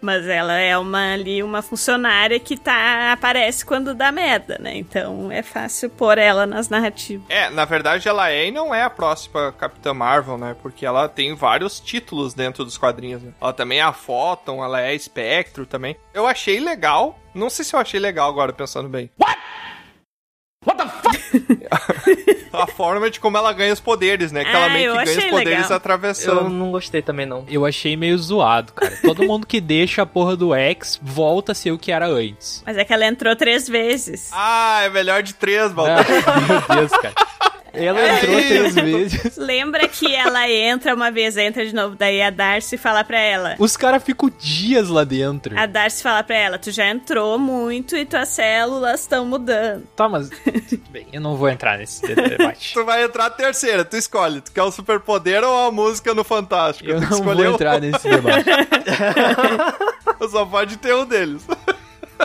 [0.00, 4.76] Mas ela é uma ali uma funcionária que tá aparece quando dá merda, né?
[4.76, 7.26] Então é fácil pôr ela nas narrativas.
[7.28, 10.56] É, na verdade ela é e não é a próxima Capitã Marvel, né?
[10.62, 13.22] Porque ela tem vários títulos dentro dos quadrinhos.
[13.22, 13.32] Né?
[13.40, 15.96] Ela também é a Photon, ela é a Spectro também.
[16.12, 17.18] Eu achei legal.
[17.34, 19.10] Não sei se eu achei legal agora, pensando bem.
[19.20, 19.38] What?
[22.52, 24.44] a forma de como ela ganha os poderes, né?
[24.44, 25.70] Que ela Ah, meio eu que ganha os poderes legal.
[25.70, 26.48] Eu atravessando.
[26.48, 27.44] não gostei também, não.
[27.48, 28.96] Eu achei meio zoado, cara.
[29.02, 32.62] Todo mundo que deixa a porra do X volta a ser o que era antes.
[32.66, 34.30] Mas é que ela entrou três vezes.
[34.32, 36.04] Ah, é melhor de três, Ah, Baldur.
[36.68, 37.14] meu Deus, cara.
[37.78, 39.36] Ela entrou três vezes.
[39.38, 43.56] Lembra que ela entra uma vez, entra de novo, daí a Darcy fala pra ela.
[43.58, 45.58] Os caras ficam dias lá dentro.
[45.58, 49.84] A Darcy fala pra ela, tu já entrou muito e tuas células estão mudando.
[49.96, 50.28] Tá, mas.
[50.28, 52.74] Tudo bem, eu não vou entrar nesse debate.
[52.78, 54.40] Tu vai entrar a terceira, tu escolhe.
[54.40, 56.88] Tu quer o superpoder ou a música no Fantástico?
[56.88, 58.44] Eu Tu não escolheu vou entrar nesse debate.
[60.30, 61.42] Só pode ter um deles.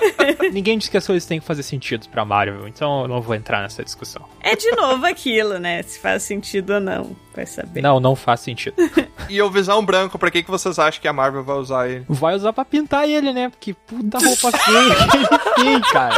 [0.51, 3.35] Ninguém disse que as coisas têm que fazer sentido pra Marvel, então eu não vou
[3.35, 4.23] entrar nessa discussão.
[4.41, 5.81] É de novo aquilo, né?
[5.83, 7.81] Se faz sentido ou não, vai saber.
[7.81, 8.75] Não, não faz sentido.
[9.29, 12.05] E o Visão Branco, pra que, que vocês acham que a Marvel vai usar ele?
[12.09, 13.49] Vai usar pra pintar ele, né?
[13.49, 16.15] Porque puta roupa feia que ele tem, cara.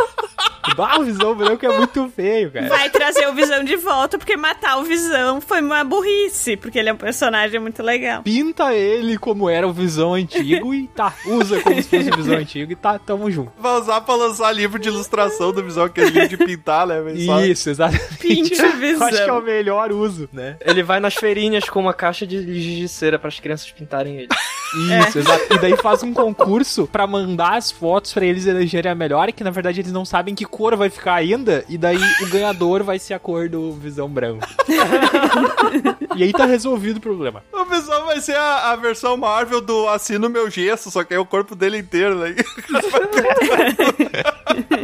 [0.76, 2.68] Bah, o Visão Branco é muito feio, cara.
[2.68, 6.90] Vai trazer o Visão de volta, porque matar o Visão foi uma burrice, porque ele
[6.90, 8.24] é um personagem muito legal.
[8.24, 12.36] Pinta ele como era o Visão antigo e tá, usa como se fosse o Visão
[12.38, 13.52] antigo e tá, tamo junto.
[13.58, 16.96] Vai usar pra lançar livro de ilustração do Visão, aquele livro de pintar, né?
[17.46, 18.18] Isso, exatamente.
[18.18, 19.08] Pinte o Visão.
[19.08, 20.58] Acho que é o melhor uso, né?
[20.62, 24.18] Ele vai nas feirinhas com uma caixa de giz de cera para as crianças pintarem
[24.18, 24.28] ele.
[24.76, 25.54] Isso, exato.
[25.54, 29.44] E daí faz um concurso pra mandar as fotos pra eles elegerem a melhor, que
[29.44, 33.00] na verdade eles não sabem que cor vai ficar ainda, e daí o ganhador vai
[33.00, 34.46] ser a cor do Visão Branco.
[36.16, 37.44] e aí tá resolvido o problema.
[37.54, 41.20] O Visão vai ser a, a versão Marvel do Assino Meu Gesso, só que é
[41.20, 42.36] o corpo dele inteiro, né?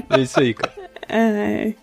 [0.10, 0.74] É isso aí, cara.
[1.08, 1.76] Ai.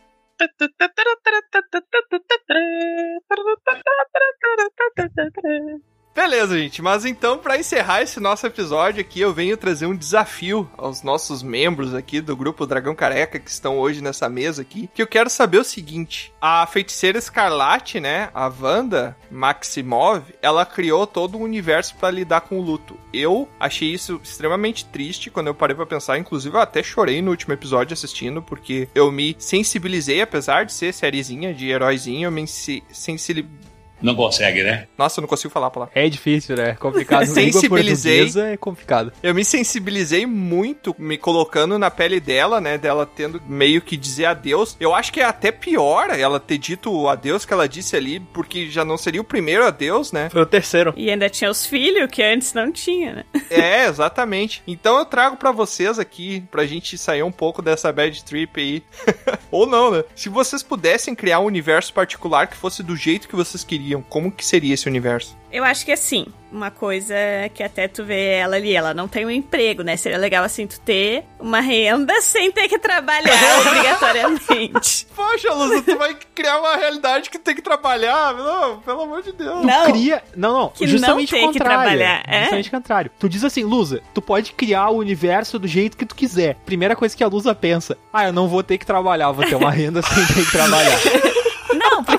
[6.19, 10.69] Beleza, gente, mas então, pra encerrar esse nosso episódio aqui, eu venho trazer um desafio
[10.77, 15.01] aos nossos membros aqui do grupo Dragão Careca que estão hoje nessa mesa aqui, que
[15.01, 21.39] eu quero saber o seguinte: a feiticeira Escarlate, né, a Wanda Maximov, ela criou todo
[21.39, 22.99] um universo pra lidar com o luto.
[23.13, 27.31] Eu achei isso extremamente triste quando eu parei pra pensar, inclusive eu até chorei no
[27.31, 32.45] último episódio assistindo, porque eu me sensibilizei, apesar de ser sériezinha de heróizinho, eu me
[32.45, 33.68] sensibilizei
[34.01, 34.87] Não consegue, né?
[34.97, 35.93] Nossa, eu não consigo falar a palavra.
[35.95, 36.71] É difícil, né?
[36.71, 37.21] É complicado.
[37.29, 38.19] Língua Sensibilizei.
[38.19, 39.13] portuguesa é complicado.
[39.23, 42.79] Eu me sensibilizei muito, me colocando na pele dela, né?
[42.79, 44.77] Dela tendo meio que dizer adeus.
[44.79, 48.21] Eu acho que é até pior ela ter dito o adeus que ela disse ali,
[48.21, 50.29] porque já não seria o primeiro adeus, né?
[50.31, 50.93] Foi o terceiro.
[50.97, 53.25] E ainda tinha os filhos, que antes não tinha, né?
[53.51, 54.63] É, exatamente.
[54.67, 58.83] Então eu trago pra vocês aqui, pra gente sair um pouco dessa bad trip aí.
[59.51, 60.05] Ou não, né?
[60.15, 64.31] Se vocês pudessem criar um universo particular que fosse do jeito que vocês queriam, como
[64.31, 65.37] que seria esse universo?
[65.51, 67.15] Eu acho que assim, uma coisa
[67.55, 69.97] que até tu vê ela ali, ela não tem um emprego, né?
[69.97, 73.33] Seria legal assim tu ter uma renda sem ter que trabalhar
[73.67, 75.07] obrigatoriamente.
[75.17, 78.35] Poxa, Luz, tu vai criar uma realidade que tem que trabalhar?
[78.35, 79.61] Não, pelo amor de Deus.
[79.63, 79.85] Tu Não.
[79.87, 80.23] cria.
[80.37, 80.69] Não, não.
[80.69, 81.99] Que justamente não o tem que contrário.
[81.99, 82.41] trabalhar, é?
[82.43, 83.11] Justamente o contrário.
[83.19, 86.57] Tu diz assim, Lusa, tu pode criar o universo do jeito que tu quiser.
[86.67, 89.55] Primeira coisa que a Lusa pensa: ah, eu não vou ter que trabalhar, vou ter
[89.55, 90.99] uma renda sem ter que trabalhar.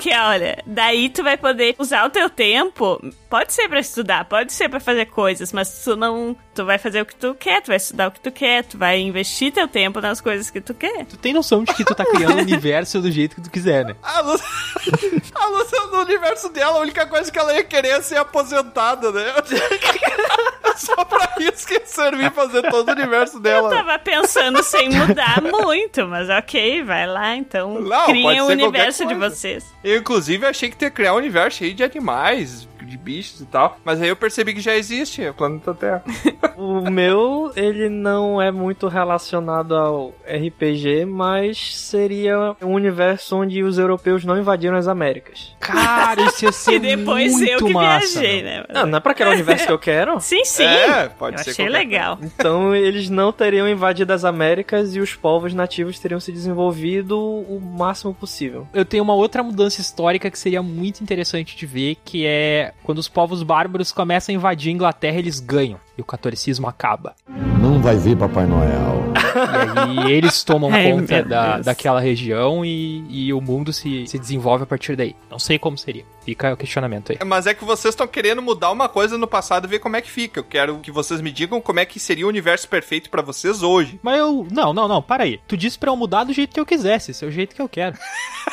[0.00, 2.98] Porque olha, daí tu vai poder usar o teu tempo.
[3.28, 6.34] Pode ser pra estudar, pode ser pra fazer coisas, mas tu não.
[6.54, 8.78] Tu vai fazer o que tu quer, tu vai estudar o que tu quer, tu
[8.78, 11.04] vai investir teu tempo nas coisas que tu quer.
[11.04, 13.84] Tu tem noção de que tu tá criando o universo do jeito que tu quiser,
[13.84, 13.96] né?
[14.02, 14.40] A Luz,
[15.34, 19.12] a Luz, no universo dela, a única coisa que ela ia querer é ser aposentada,
[19.12, 19.24] né?
[20.76, 23.70] Só pra isso que servir fazer todo o universo Eu dela.
[23.70, 27.80] tava pensando sem mudar muito, mas ok, vai lá, então.
[27.80, 29.64] Não, criem o universo de vocês.
[29.82, 33.78] Eu, inclusive, achei que ia criar um universo cheio de animais, de bichos e tal.
[33.84, 36.04] Mas aí eu percebi que já existe o planeta Terra.
[36.60, 43.78] O meu, ele não é muito relacionado ao RPG, mas seria um universo onde os
[43.78, 45.56] europeus não invadiram as Américas.
[45.58, 48.64] Cara, isso ia ser E depois muito eu que massa, viajei, né?
[48.68, 50.20] Não, não é pra aquele universo que eu quero.
[50.20, 50.64] Sim, sim.
[50.64, 52.18] É, pode eu ser achei legal.
[52.22, 57.58] Então eles não teriam invadido as Américas e os povos nativos teriam se desenvolvido o
[57.58, 58.68] máximo possível.
[58.74, 62.98] Eu tenho uma outra mudança histórica que seria muito interessante de ver, que é quando
[62.98, 65.78] os povos bárbaros começam a invadir a Inglaterra, eles ganham.
[65.96, 67.14] E o catolicismo acaba.
[67.28, 69.00] Não vai vir Papai Noel.
[69.90, 71.66] E aí eles tomam Ai, conta da, Deus.
[71.66, 75.14] daquela região e, e o mundo se, se desenvolve a partir daí.
[75.30, 76.04] Não sei como seria.
[76.24, 77.18] Fica o questionamento aí.
[77.24, 80.00] Mas é que vocês estão querendo mudar uma coisa no passado e ver como é
[80.00, 80.40] que fica.
[80.40, 83.62] Eu quero que vocês me digam como é que seria o universo perfeito pra vocês
[83.62, 84.00] hoje.
[84.02, 84.46] Mas eu.
[84.50, 85.38] Não, não, não, para aí.
[85.46, 87.12] Tu disse pra eu mudar do jeito que eu quisesse.
[87.12, 87.96] Esse é o jeito que eu quero.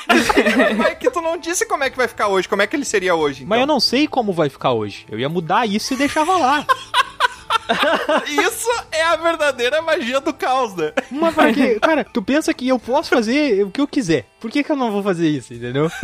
[0.88, 2.86] é que tu não disse como é que vai ficar hoje, como é que ele
[2.86, 3.46] seria hoje.
[3.46, 3.76] Mas eu Então.
[3.76, 5.06] não sei como vai ficar hoje.
[5.10, 6.66] Eu ia mudar isso e deixava lá.
[8.28, 10.94] Isso é a verdadeira magia do caos, né?
[11.12, 11.78] Mas pra quê?
[11.82, 14.26] Cara, tu pensa que eu posso fazer o que eu quiser.
[14.40, 15.90] Por que, que eu não vou fazer isso, entendeu?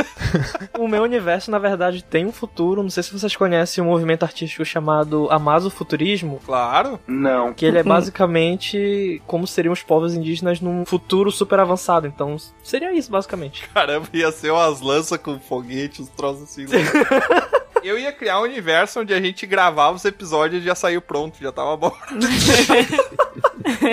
[0.78, 2.82] O meu universo, na verdade, tem um futuro.
[2.82, 6.40] Não sei se vocês conhecem um movimento artístico chamado Amazofuturismo.
[6.44, 6.98] Claro.
[7.06, 7.54] Não.
[7.54, 12.06] Que ele é basicamente como seriam os povos indígenas num futuro super avançado.
[12.08, 13.68] Então, seria isso, basicamente.
[13.72, 16.66] Caramba, ia ser umas lanças com foguete, uns troços assim.
[17.84, 21.36] Eu ia criar um universo onde a gente gravava os episódios e já saiu pronto,
[21.38, 21.94] já tava bom.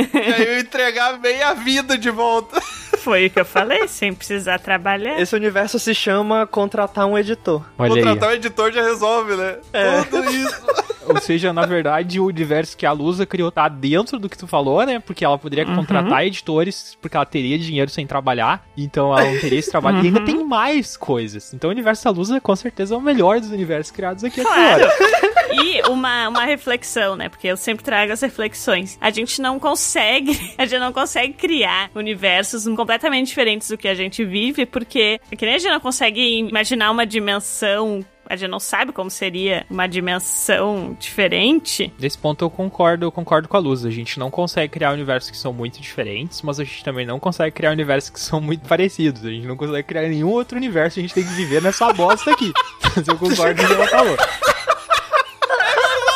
[0.10, 2.62] e aí eu ia entregar meia vida de volta.
[3.00, 5.20] Foi o que eu falei, sem precisar trabalhar.
[5.20, 7.62] Esse universo se chama contratar um editor.
[7.78, 8.04] Olha aí.
[8.04, 9.58] Contratar o editor já resolve, né?
[9.74, 10.04] É.
[10.04, 10.62] Tudo isso.
[11.14, 14.48] Ou seja, na verdade, o universo que a Lusa criou tá dentro do que tu
[14.48, 15.00] falou, né?
[15.00, 19.60] Porque ela poderia contratar editores, porque ela teria dinheiro sem trabalhar, então ela não teria
[19.60, 20.04] esse trabalho.
[20.04, 21.54] E ainda tem mais coisas.
[21.54, 24.86] Então o universo da Lusa com certeza é o melhor dos universos criados aqui Claro.
[24.86, 25.32] agora.
[25.54, 27.28] E uma, uma reflexão, né?
[27.28, 28.98] Porque eu sempre trago as reflexões.
[29.02, 33.94] A gente não consegue, a gente não consegue criar universos completamente diferentes do que a
[33.96, 38.06] gente vive, porque que nem a gente não consegue imaginar uma dimensão.
[38.32, 41.92] A gente não sabe como seria uma dimensão diferente.
[42.00, 43.84] Nesse ponto eu concordo, eu concordo com a Luz.
[43.84, 47.20] A gente não consegue criar universos que são muito diferentes, mas a gente também não
[47.20, 49.26] consegue criar universos que são muito parecidos.
[49.26, 52.32] A gente não consegue criar nenhum outro universo, a gente tem que viver nessa bosta
[52.32, 52.54] aqui.
[52.96, 54.18] Mas eu concordo com o que ela falou.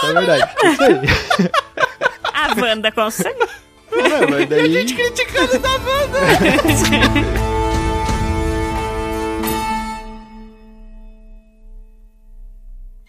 [0.03, 0.55] É verdade.
[0.63, 1.51] É isso aí.
[2.33, 3.45] A Wanda consegue.
[3.91, 4.85] Não, mas daí...
[4.85, 6.19] Criticando da banda.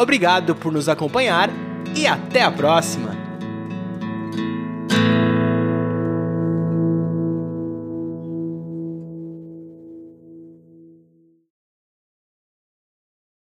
[0.00, 1.50] Obrigado por nos acompanhar
[1.94, 3.29] e até a próxima!